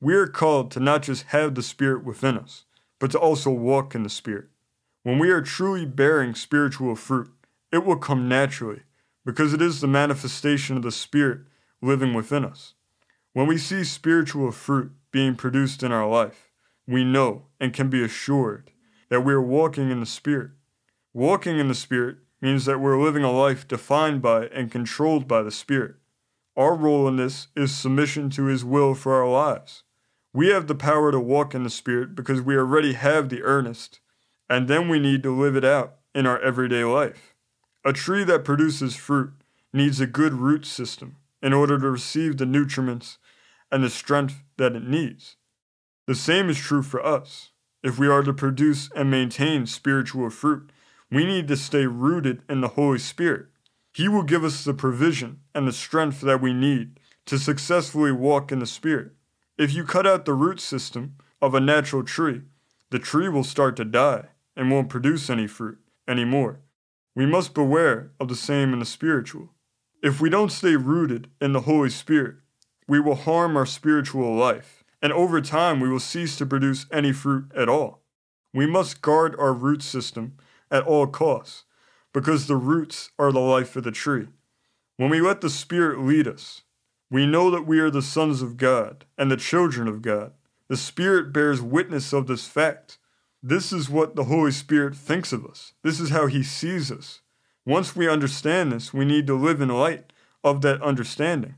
We 0.00 0.14
are 0.14 0.28
called 0.28 0.70
to 0.72 0.80
not 0.80 1.02
just 1.02 1.24
have 1.26 1.56
the 1.56 1.62
Spirit 1.62 2.04
within 2.04 2.38
us, 2.38 2.64
but 3.00 3.10
to 3.10 3.18
also 3.18 3.50
walk 3.50 3.96
in 3.96 4.04
the 4.04 4.08
Spirit. 4.08 4.46
When 5.02 5.18
we 5.18 5.30
are 5.30 5.42
truly 5.42 5.84
bearing 5.84 6.36
spiritual 6.36 6.94
fruit, 6.94 7.28
it 7.72 7.84
will 7.84 7.96
come 7.96 8.28
naturally 8.28 8.82
because 9.24 9.52
it 9.52 9.60
is 9.60 9.80
the 9.80 9.88
manifestation 9.88 10.76
of 10.76 10.84
the 10.84 10.92
Spirit 10.92 11.40
living 11.82 12.14
within 12.14 12.44
us. 12.44 12.74
When 13.34 13.46
we 13.46 13.58
see 13.58 13.84
spiritual 13.84 14.50
fruit 14.52 14.92
being 15.10 15.34
produced 15.34 15.82
in 15.82 15.92
our 15.92 16.08
life, 16.08 16.50
we 16.86 17.04
know 17.04 17.46
and 17.60 17.72
can 17.74 17.90
be 17.90 18.02
assured 18.02 18.70
that 19.10 19.20
we 19.20 19.32
are 19.32 19.42
walking 19.42 19.90
in 19.90 20.00
the 20.00 20.06
Spirit. 20.06 20.52
Walking 21.12 21.58
in 21.58 21.68
the 21.68 21.74
Spirit 21.74 22.16
means 22.40 22.64
that 22.64 22.80
we're 22.80 23.00
living 23.00 23.24
a 23.24 23.30
life 23.30 23.68
defined 23.68 24.22
by 24.22 24.46
and 24.46 24.70
controlled 24.70 25.28
by 25.28 25.42
the 25.42 25.50
Spirit. 25.50 25.96
Our 26.56 26.74
role 26.74 27.06
in 27.06 27.16
this 27.16 27.48
is 27.54 27.76
submission 27.76 28.30
to 28.30 28.46
His 28.46 28.64
will 28.64 28.94
for 28.94 29.14
our 29.14 29.28
lives. 29.28 29.82
We 30.32 30.48
have 30.48 30.66
the 30.66 30.74
power 30.74 31.12
to 31.12 31.20
walk 31.20 31.54
in 31.54 31.64
the 31.64 31.70
Spirit 31.70 32.14
because 32.14 32.40
we 32.40 32.56
already 32.56 32.94
have 32.94 33.28
the 33.28 33.42
earnest 33.42 34.00
and 34.48 34.68
then 34.68 34.88
we 34.88 34.98
need 34.98 35.22
to 35.22 35.38
live 35.38 35.54
it 35.54 35.64
out 35.64 35.96
in 36.14 36.26
our 36.26 36.40
everyday 36.40 36.84
life. 36.84 37.34
A 37.84 37.92
tree 37.92 38.24
that 38.24 38.44
produces 38.44 38.96
fruit 38.96 39.32
needs 39.72 40.00
a 40.00 40.06
good 40.06 40.32
root 40.32 40.64
system 40.64 41.16
in 41.42 41.52
order 41.52 41.78
to 41.78 41.90
receive 41.90 42.36
the 42.36 42.44
nutriments 42.44 43.18
and 43.70 43.82
the 43.84 43.90
strength 43.90 44.42
that 44.56 44.74
it 44.74 44.84
needs. 44.84 45.36
The 46.06 46.14
same 46.14 46.48
is 46.48 46.58
true 46.58 46.82
for 46.82 47.04
us. 47.04 47.50
If 47.82 47.98
we 47.98 48.08
are 48.08 48.22
to 48.22 48.32
produce 48.32 48.90
and 48.96 49.10
maintain 49.10 49.66
spiritual 49.66 50.30
fruit, 50.30 50.70
we 51.10 51.24
need 51.24 51.48
to 51.48 51.56
stay 51.56 51.86
rooted 51.86 52.42
in 52.48 52.60
the 52.60 52.68
Holy 52.68 52.98
Spirit. 52.98 53.46
He 53.92 54.08
will 54.08 54.22
give 54.22 54.44
us 54.44 54.64
the 54.64 54.74
provision 54.74 55.40
and 55.54 55.66
the 55.66 55.72
strength 55.72 56.20
that 56.22 56.42
we 56.42 56.52
need 56.52 56.98
to 57.26 57.38
successfully 57.38 58.12
walk 58.12 58.50
in 58.50 58.58
the 58.58 58.66
Spirit. 58.66 59.12
If 59.56 59.74
you 59.74 59.84
cut 59.84 60.06
out 60.06 60.24
the 60.24 60.34
root 60.34 60.60
system 60.60 61.16
of 61.40 61.54
a 61.54 61.60
natural 61.60 62.02
tree, 62.04 62.42
the 62.90 62.98
tree 62.98 63.28
will 63.28 63.44
start 63.44 63.76
to 63.76 63.84
die 63.84 64.28
and 64.56 64.70
won't 64.70 64.88
produce 64.88 65.28
any 65.28 65.46
fruit 65.46 65.78
anymore. 66.06 66.60
We 67.14 67.26
must 67.26 67.54
beware 67.54 68.12
of 68.18 68.28
the 68.28 68.36
same 68.36 68.72
in 68.72 68.78
the 68.78 68.84
spiritual. 68.84 69.50
If 70.02 70.20
we 70.20 70.30
don't 70.30 70.52
stay 70.52 70.76
rooted 70.76 71.30
in 71.40 71.52
the 71.52 71.62
Holy 71.62 71.90
Spirit, 71.90 72.36
we 72.86 73.00
will 73.00 73.16
harm 73.16 73.56
our 73.56 73.66
spiritual 73.66 74.34
life 74.34 74.78
and 75.00 75.12
over 75.12 75.40
time 75.40 75.80
we 75.80 75.88
will 75.88 76.00
cease 76.00 76.36
to 76.36 76.46
produce 76.46 76.86
any 76.92 77.12
fruit 77.12 77.50
at 77.54 77.68
all. 77.68 78.02
We 78.52 78.66
must 78.66 79.02
guard 79.02 79.36
our 79.38 79.52
root 79.52 79.82
system 79.82 80.36
at 80.70 80.84
all 80.84 81.06
costs, 81.06 81.64
because 82.12 82.46
the 82.46 82.56
roots 82.56 83.10
are 83.18 83.32
the 83.32 83.40
life 83.40 83.76
of 83.76 83.84
the 83.84 83.90
tree. 83.90 84.28
When 84.96 85.10
we 85.10 85.20
let 85.20 85.40
the 85.40 85.50
Spirit 85.50 86.00
lead 86.00 86.26
us, 86.26 86.62
we 87.10 87.26
know 87.26 87.50
that 87.50 87.66
we 87.66 87.78
are 87.78 87.90
the 87.90 88.02
sons 88.02 88.42
of 88.42 88.56
God 88.56 89.04
and 89.16 89.30
the 89.30 89.36
children 89.36 89.86
of 89.88 90.02
God. 90.02 90.32
The 90.68 90.76
Spirit 90.76 91.32
bears 91.32 91.62
witness 91.62 92.12
of 92.12 92.26
this 92.26 92.46
fact. 92.46 92.98
This 93.42 93.72
is 93.72 93.88
what 93.88 94.16
the 94.16 94.24
Holy 94.24 94.50
Spirit 94.50 94.96
thinks 94.96 95.32
of 95.32 95.46
us. 95.46 95.72
This 95.82 96.00
is 96.00 96.10
how 96.10 96.26
He 96.26 96.42
sees 96.42 96.90
us. 96.90 97.20
Once 97.68 97.94
we 97.94 98.08
understand 98.08 98.72
this, 98.72 98.94
we 98.94 99.04
need 99.04 99.26
to 99.26 99.34
live 99.34 99.60
in 99.60 99.68
light 99.68 100.10
of 100.42 100.62
that 100.62 100.80
understanding. 100.80 101.54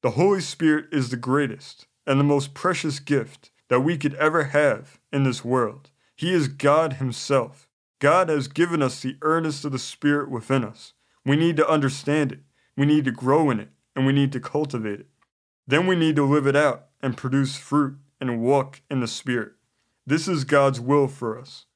The 0.00 0.12
Holy 0.12 0.40
Spirit 0.40 0.84
is 0.92 1.10
the 1.10 1.16
greatest 1.16 1.88
and 2.06 2.20
the 2.20 2.24
most 2.24 2.54
precious 2.54 3.00
gift 3.00 3.50
that 3.66 3.80
we 3.80 3.98
could 3.98 4.14
ever 4.14 4.44
have 4.44 5.00
in 5.12 5.24
this 5.24 5.44
world. 5.44 5.90
He 6.14 6.32
is 6.32 6.46
God 6.46 6.94
Himself. 6.94 7.68
God 7.98 8.28
has 8.28 8.46
given 8.46 8.80
us 8.80 9.00
the 9.00 9.16
earnest 9.22 9.64
of 9.64 9.72
the 9.72 9.78
Spirit 9.80 10.30
within 10.30 10.62
us. 10.62 10.92
We 11.26 11.34
need 11.34 11.56
to 11.56 11.68
understand 11.68 12.30
it, 12.30 12.42
we 12.76 12.86
need 12.86 13.04
to 13.04 13.10
grow 13.10 13.50
in 13.50 13.58
it, 13.58 13.70
and 13.96 14.06
we 14.06 14.12
need 14.12 14.30
to 14.34 14.40
cultivate 14.40 15.00
it. 15.00 15.08
Then 15.66 15.88
we 15.88 15.96
need 15.96 16.14
to 16.14 16.24
live 16.24 16.46
it 16.46 16.54
out 16.54 16.90
and 17.02 17.16
produce 17.16 17.56
fruit 17.56 17.96
and 18.20 18.40
walk 18.40 18.82
in 18.88 19.00
the 19.00 19.08
Spirit. 19.08 19.54
This 20.06 20.28
is 20.28 20.44
God's 20.44 20.80
will 20.80 21.08
for 21.08 21.36
us. 21.36 21.66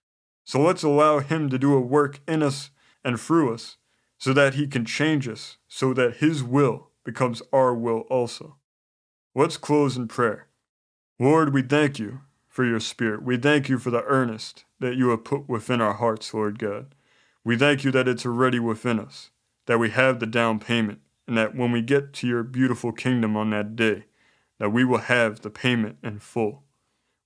So 0.44 0.60
let's 0.60 0.84
allow 0.84 1.18
Him 1.18 1.50
to 1.50 1.58
do 1.58 1.74
a 1.74 1.80
work 1.80 2.20
in 2.28 2.44
us 2.44 2.70
and 3.04 3.20
through 3.20 3.52
us 3.54 3.76
so 4.18 4.32
that 4.32 4.54
He 4.54 4.66
can 4.66 4.84
change 4.84 5.28
us, 5.28 5.58
so 5.68 5.94
that 5.94 6.16
His 6.16 6.42
will 6.42 6.90
becomes 7.04 7.42
our 7.52 7.74
will 7.74 8.00
also. 8.10 8.56
Let's 9.34 9.56
close 9.56 9.96
in 9.96 10.08
prayer. 10.08 10.48
Lord, 11.18 11.54
we 11.54 11.62
thank 11.62 11.98
you 11.98 12.20
for 12.48 12.64
your 12.64 12.80
Spirit. 12.80 13.22
We 13.22 13.36
thank 13.36 13.68
you 13.68 13.78
for 13.78 13.90
the 13.90 14.02
earnest 14.04 14.64
that 14.80 14.96
you 14.96 15.10
have 15.10 15.24
put 15.24 15.48
within 15.48 15.80
our 15.80 15.94
hearts, 15.94 16.34
Lord 16.34 16.58
God. 16.58 16.94
We 17.44 17.56
thank 17.56 17.84
you 17.84 17.90
that 17.92 18.08
it's 18.08 18.26
already 18.26 18.58
within 18.58 18.98
us, 18.98 19.30
that 19.66 19.78
we 19.78 19.90
have 19.90 20.18
the 20.18 20.26
down 20.26 20.58
payment, 20.58 21.00
and 21.26 21.36
that 21.36 21.54
when 21.54 21.72
we 21.72 21.82
get 21.82 22.12
to 22.14 22.26
your 22.26 22.42
beautiful 22.42 22.92
kingdom 22.92 23.36
on 23.36 23.50
that 23.50 23.76
day, 23.76 24.04
that 24.58 24.70
we 24.70 24.84
will 24.84 24.98
have 24.98 25.40
the 25.40 25.50
payment 25.50 25.98
in 26.02 26.18
full. 26.18 26.64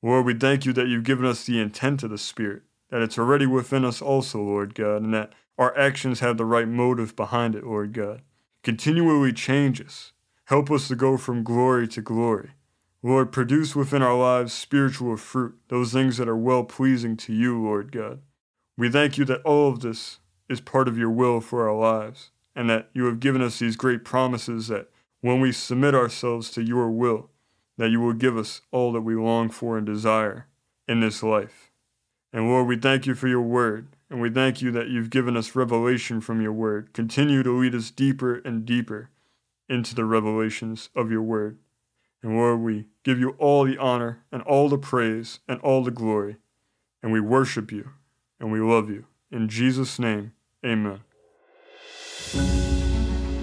Lord, 0.03 0.27
we 0.27 0.35
thank 0.35 0.67
you 0.67 0.73
that 0.75 0.89
you've 0.89 1.05
given 1.05 1.25
us 1.25 1.45
the 1.45 1.61
intent 1.61 2.03
of 2.03 2.11
the 2.11 2.19
Spirit, 2.19 2.63
that 2.91 3.03
it's 3.03 3.19
already 3.19 3.47
within 3.47 3.85
us 3.85 4.03
also, 4.03 4.41
Lord 4.43 4.75
God, 4.75 5.03
and 5.03 5.15
that 5.15 5.33
our 5.59 5.77
actions 5.77 6.21
have 6.21 6.37
the 6.37 6.45
right 6.45 6.69
motive 6.69 7.15
behind 7.15 7.55
it, 7.55 7.65
Lord 7.65 7.93
God. 7.93 8.23
Continually 8.62 9.33
change 9.33 9.81
us. 9.81 10.12
Help 10.47 10.71
us 10.71 10.88
to 10.88 10.97
go 10.97 11.17
from 11.17 11.45
glory 11.45 11.87
to 11.88 12.01
glory. 12.01 12.51
Lord, 13.03 13.33
produce 13.33 13.75
within 13.75 14.03
our 14.03 14.17
lives 14.17 14.53
spiritual 14.53 15.17
fruit, 15.17 15.57
those 15.69 15.93
things 15.93 16.19
that 16.19 16.29
are 16.29 16.37
well 16.37 16.62
pleasing 16.62 17.17
to 17.19 17.33
you, 17.33 17.61
Lord 17.61 17.91
God. 17.91 18.21
We 18.77 18.88
thank 18.88 19.19
you 19.19 19.25
that 19.25 19.43
all 19.43 19.69
of 19.69 19.81
this 19.81 20.21
is 20.49 20.61
part 20.61 20.88
of 20.88 20.97
your 20.97 21.11
will 21.11 21.41
for 21.41 21.69
our 21.69 21.77
lives, 21.77 22.31
and 22.55 22.71
that 22.71 22.91
you 22.93 23.07
have 23.07 23.21
given 23.21 23.43
us 23.43 23.59
these 23.59 23.77
great 23.77 24.05
promises 24.05 24.69
that 24.69 24.88
when 25.21 25.41
we 25.41 25.53
submit 25.53 25.95
ourselves 25.95 26.51
to 26.51 26.62
your 26.62 26.91
will, 26.91 27.31
that 27.77 27.91
you 27.91 28.01
will 28.01 28.12
give 28.12 28.37
us 28.37 28.61
all 28.71 28.93
that 28.93 29.01
we 29.01 29.15
long 29.15 29.49
for 29.49 29.77
and 29.77 29.87
desire 29.87 30.47
in 30.87 31.01
this 31.01 31.23
life. 31.23 31.71
And 32.33 32.49
Lord, 32.49 32.67
we 32.67 32.77
thank 32.77 33.07
you 33.07 33.15
for 33.15 33.29
your 33.29 33.43
word, 33.43 33.88
and 34.12 34.20
we 34.20 34.29
thank 34.29 34.61
you 34.61 34.70
that 34.72 34.88
you've 34.88 35.09
given 35.09 35.38
us 35.38 35.57
revelation 35.57 36.20
from 36.20 36.42
your 36.42 36.53
word. 36.53 36.92
Continue 36.92 37.42
to 37.42 37.51
lead 37.51 37.75
us 37.75 37.90
deeper 37.90 38.42
and 38.44 38.66
deeper 38.66 39.09
into 39.70 39.94
the 39.94 40.05
revelations 40.05 40.90
of 40.94 41.11
your 41.11 41.22
word. 41.22 41.57
And 42.22 42.37
Lord, 42.37 42.61
we 42.61 42.88
give 43.05 43.18
you 43.18 43.31
all 43.38 43.64
the 43.64 43.79
honor 43.79 44.22
and 44.31 44.42
all 44.42 44.68
the 44.68 44.77
praise 44.77 45.40
and 45.48 45.59
all 45.62 45.83
the 45.83 45.90
glory. 45.90 46.37
And 47.03 47.11
we 47.11 47.20
worship 47.20 47.72
you 47.72 47.88
and 48.38 48.53
we 48.53 48.61
love 48.61 48.90
you. 48.90 49.07
In 49.31 49.48
Jesus' 49.48 49.98
name, 49.98 50.33
amen. 50.62 51.01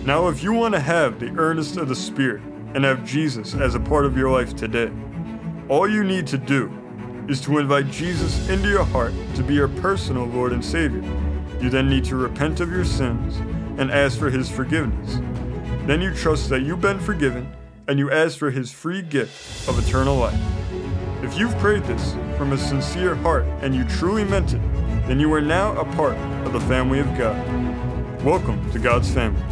Now, 0.06 0.28
if 0.28 0.44
you 0.44 0.54
want 0.54 0.76
to 0.76 0.80
have 0.80 1.20
the 1.20 1.34
earnest 1.36 1.78
of 1.78 1.90
the 1.90 1.96
Spirit 1.96 2.44
and 2.76 2.84
have 2.84 3.04
Jesus 3.04 3.56
as 3.56 3.74
a 3.74 3.80
part 3.80 4.06
of 4.06 4.16
your 4.16 4.30
life 4.30 4.56
today, 4.56 4.92
all 5.68 5.90
you 5.90 6.04
need 6.04 6.28
to 6.28 6.38
do 6.38 6.79
is 7.30 7.40
to 7.42 7.60
invite 7.60 7.92
Jesus 7.92 8.50
into 8.50 8.68
your 8.70 8.84
heart 8.86 9.14
to 9.36 9.44
be 9.44 9.54
your 9.54 9.68
personal 9.68 10.26
Lord 10.26 10.52
and 10.52 10.66
Savior. 10.66 11.04
You 11.62 11.70
then 11.70 11.88
need 11.88 12.04
to 12.06 12.16
repent 12.16 12.60
of 12.60 12.72
your 12.72 12.84
sins 12.84 13.38
and 13.80 13.92
ask 13.92 14.18
for 14.18 14.32
His 14.32 14.50
forgiveness. 14.50 15.20
Then 15.86 16.02
you 16.02 16.12
trust 16.12 16.50
that 16.50 16.64
you've 16.64 16.82
been 16.82 17.00
forgiven 17.00 17.56
and 17.88 18.00
you 18.00 18.12
ask 18.12 18.36
for 18.38 18.50
His 18.50 18.72
free 18.72 19.04
gift 19.04 19.70
of 19.70 19.78
eternal 19.78 20.16
life. 20.16 20.42
If 21.22 21.38
you've 21.38 21.56
prayed 21.60 21.84
this 21.84 22.14
from 22.36 22.52
a 22.52 22.58
sincere 22.58 23.14
heart 23.14 23.46
and 23.62 23.76
you 23.76 23.84
truly 23.84 24.24
meant 24.24 24.54
it, 24.54 24.62
then 25.08 25.20
you 25.20 25.32
are 25.34 25.42
now 25.42 25.78
a 25.78 25.86
part 25.96 26.18
of 26.48 26.54
the 26.54 26.62
family 26.62 27.00
of 27.00 27.16
God. 27.16 27.38
Welcome 28.24 28.72
to 28.72 28.80
God's 28.80 29.12
family. 29.12 29.44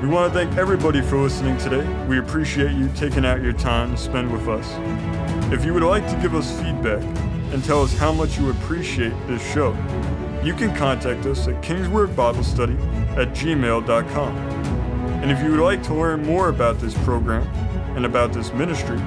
We 0.00 0.08
want 0.08 0.32
to 0.32 0.38
thank 0.38 0.56
everybody 0.56 1.02
for 1.02 1.18
listening 1.18 1.58
today. 1.58 1.86
We 2.06 2.18
appreciate 2.18 2.72
you 2.72 2.88
taking 2.96 3.26
out 3.26 3.42
your 3.42 3.52
time 3.52 3.90
to 3.90 3.96
spend 3.98 4.32
with 4.32 4.48
us. 4.48 5.27
If 5.50 5.64
you 5.64 5.72
would 5.72 5.82
like 5.82 6.06
to 6.10 6.16
give 6.20 6.34
us 6.34 6.60
feedback 6.60 7.02
and 7.54 7.64
tell 7.64 7.82
us 7.82 7.96
how 7.96 8.12
much 8.12 8.38
you 8.38 8.50
appreciate 8.50 9.14
this 9.26 9.42
show, 9.52 9.72
you 10.44 10.52
can 10.52 10.76
contact 10.76 11.24
us 11.24 11.48
at 11.48 11.62
Kingsword 11.62 12.14
Bible 12.14 12.44
Study 12.44 12.74
at 13.16 13.32
gmail.com. 13.32 14.36
And 15.22 15.32
if 15.32 15.42
you 15.42 15.52
would 15.52 15.60
like 15.60 15.82
to 15.84 15.94
learn 15.94 16.22
more 16.22 16.50
about 16.50 16.78
this 16.80 16.92
program 16.98 17.44
and 17.96 18.04
about 18.04 18.34
this 18.34 18.52
ministry, 18.52 18.98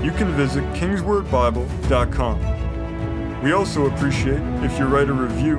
you 0.00 0.12
can 0.12 0.30
visit 0.36 0.62
kingswordbible.com. 0.74 3.42
We 3.42 3.50
also 3.50 3.86
appreciate 3.86 4.42
if 4.62 4.78
you 4.78 4.84
write 4.84 5.08
a 5.08 5.12
review 5.12 5.56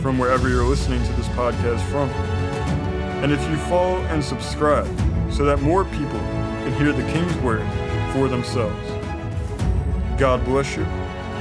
from 0.00 0.16
wherever 0.16 0.48
you're 0.48 0.64
listening 0.64 1.02
to 1.02 1.12
this 1.14 1.26
podcast 1.30 1.80
from. 1.90 2.08
And 3.20 3.32
if 3.32 3.40
you 3.50 3.56
follow 3.68 3.96
and 4.06 4.22
subscribe 4.22 4.86
so 5.28 5.44
that 5.44 5.60
more 5.60 5.84
people 5.86 6.20
can 6.20 6.72
hear 6.74 6.92
the 6.92 7.02
King's 7.12 7.34
Word 7.38 7.66
for 8.12 8.28
themselves. 8.28 8.95
God 10.18 10.44
bless 10.46 10.76
you. 10.76 10.84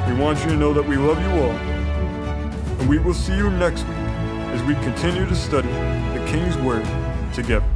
We 0.08 0.20
want 0.22 0.40
you 0.40 0.50
to 0.50 0.58
know 0.58 0.74
that 0.74 0.86
we 0.86 0.98
love 0.98 1.18
you 1.22 1.30
all. 1.42 1.52
And 1.52 2.90
we 2.90 3.00
will 3.00 3.14
see 3.14 3.36
you 3.36 3.50
next 3.52 3.84
week 3.84 3.98
as 4.52 4.62
we 4.64 4.74
continue 4.76 5.26
to 5.26 5.36
study 5.36 5.70
the 5.70 6.26
King's 6.28 6.58
Word 6.58 6.86
together. 7.34 7.75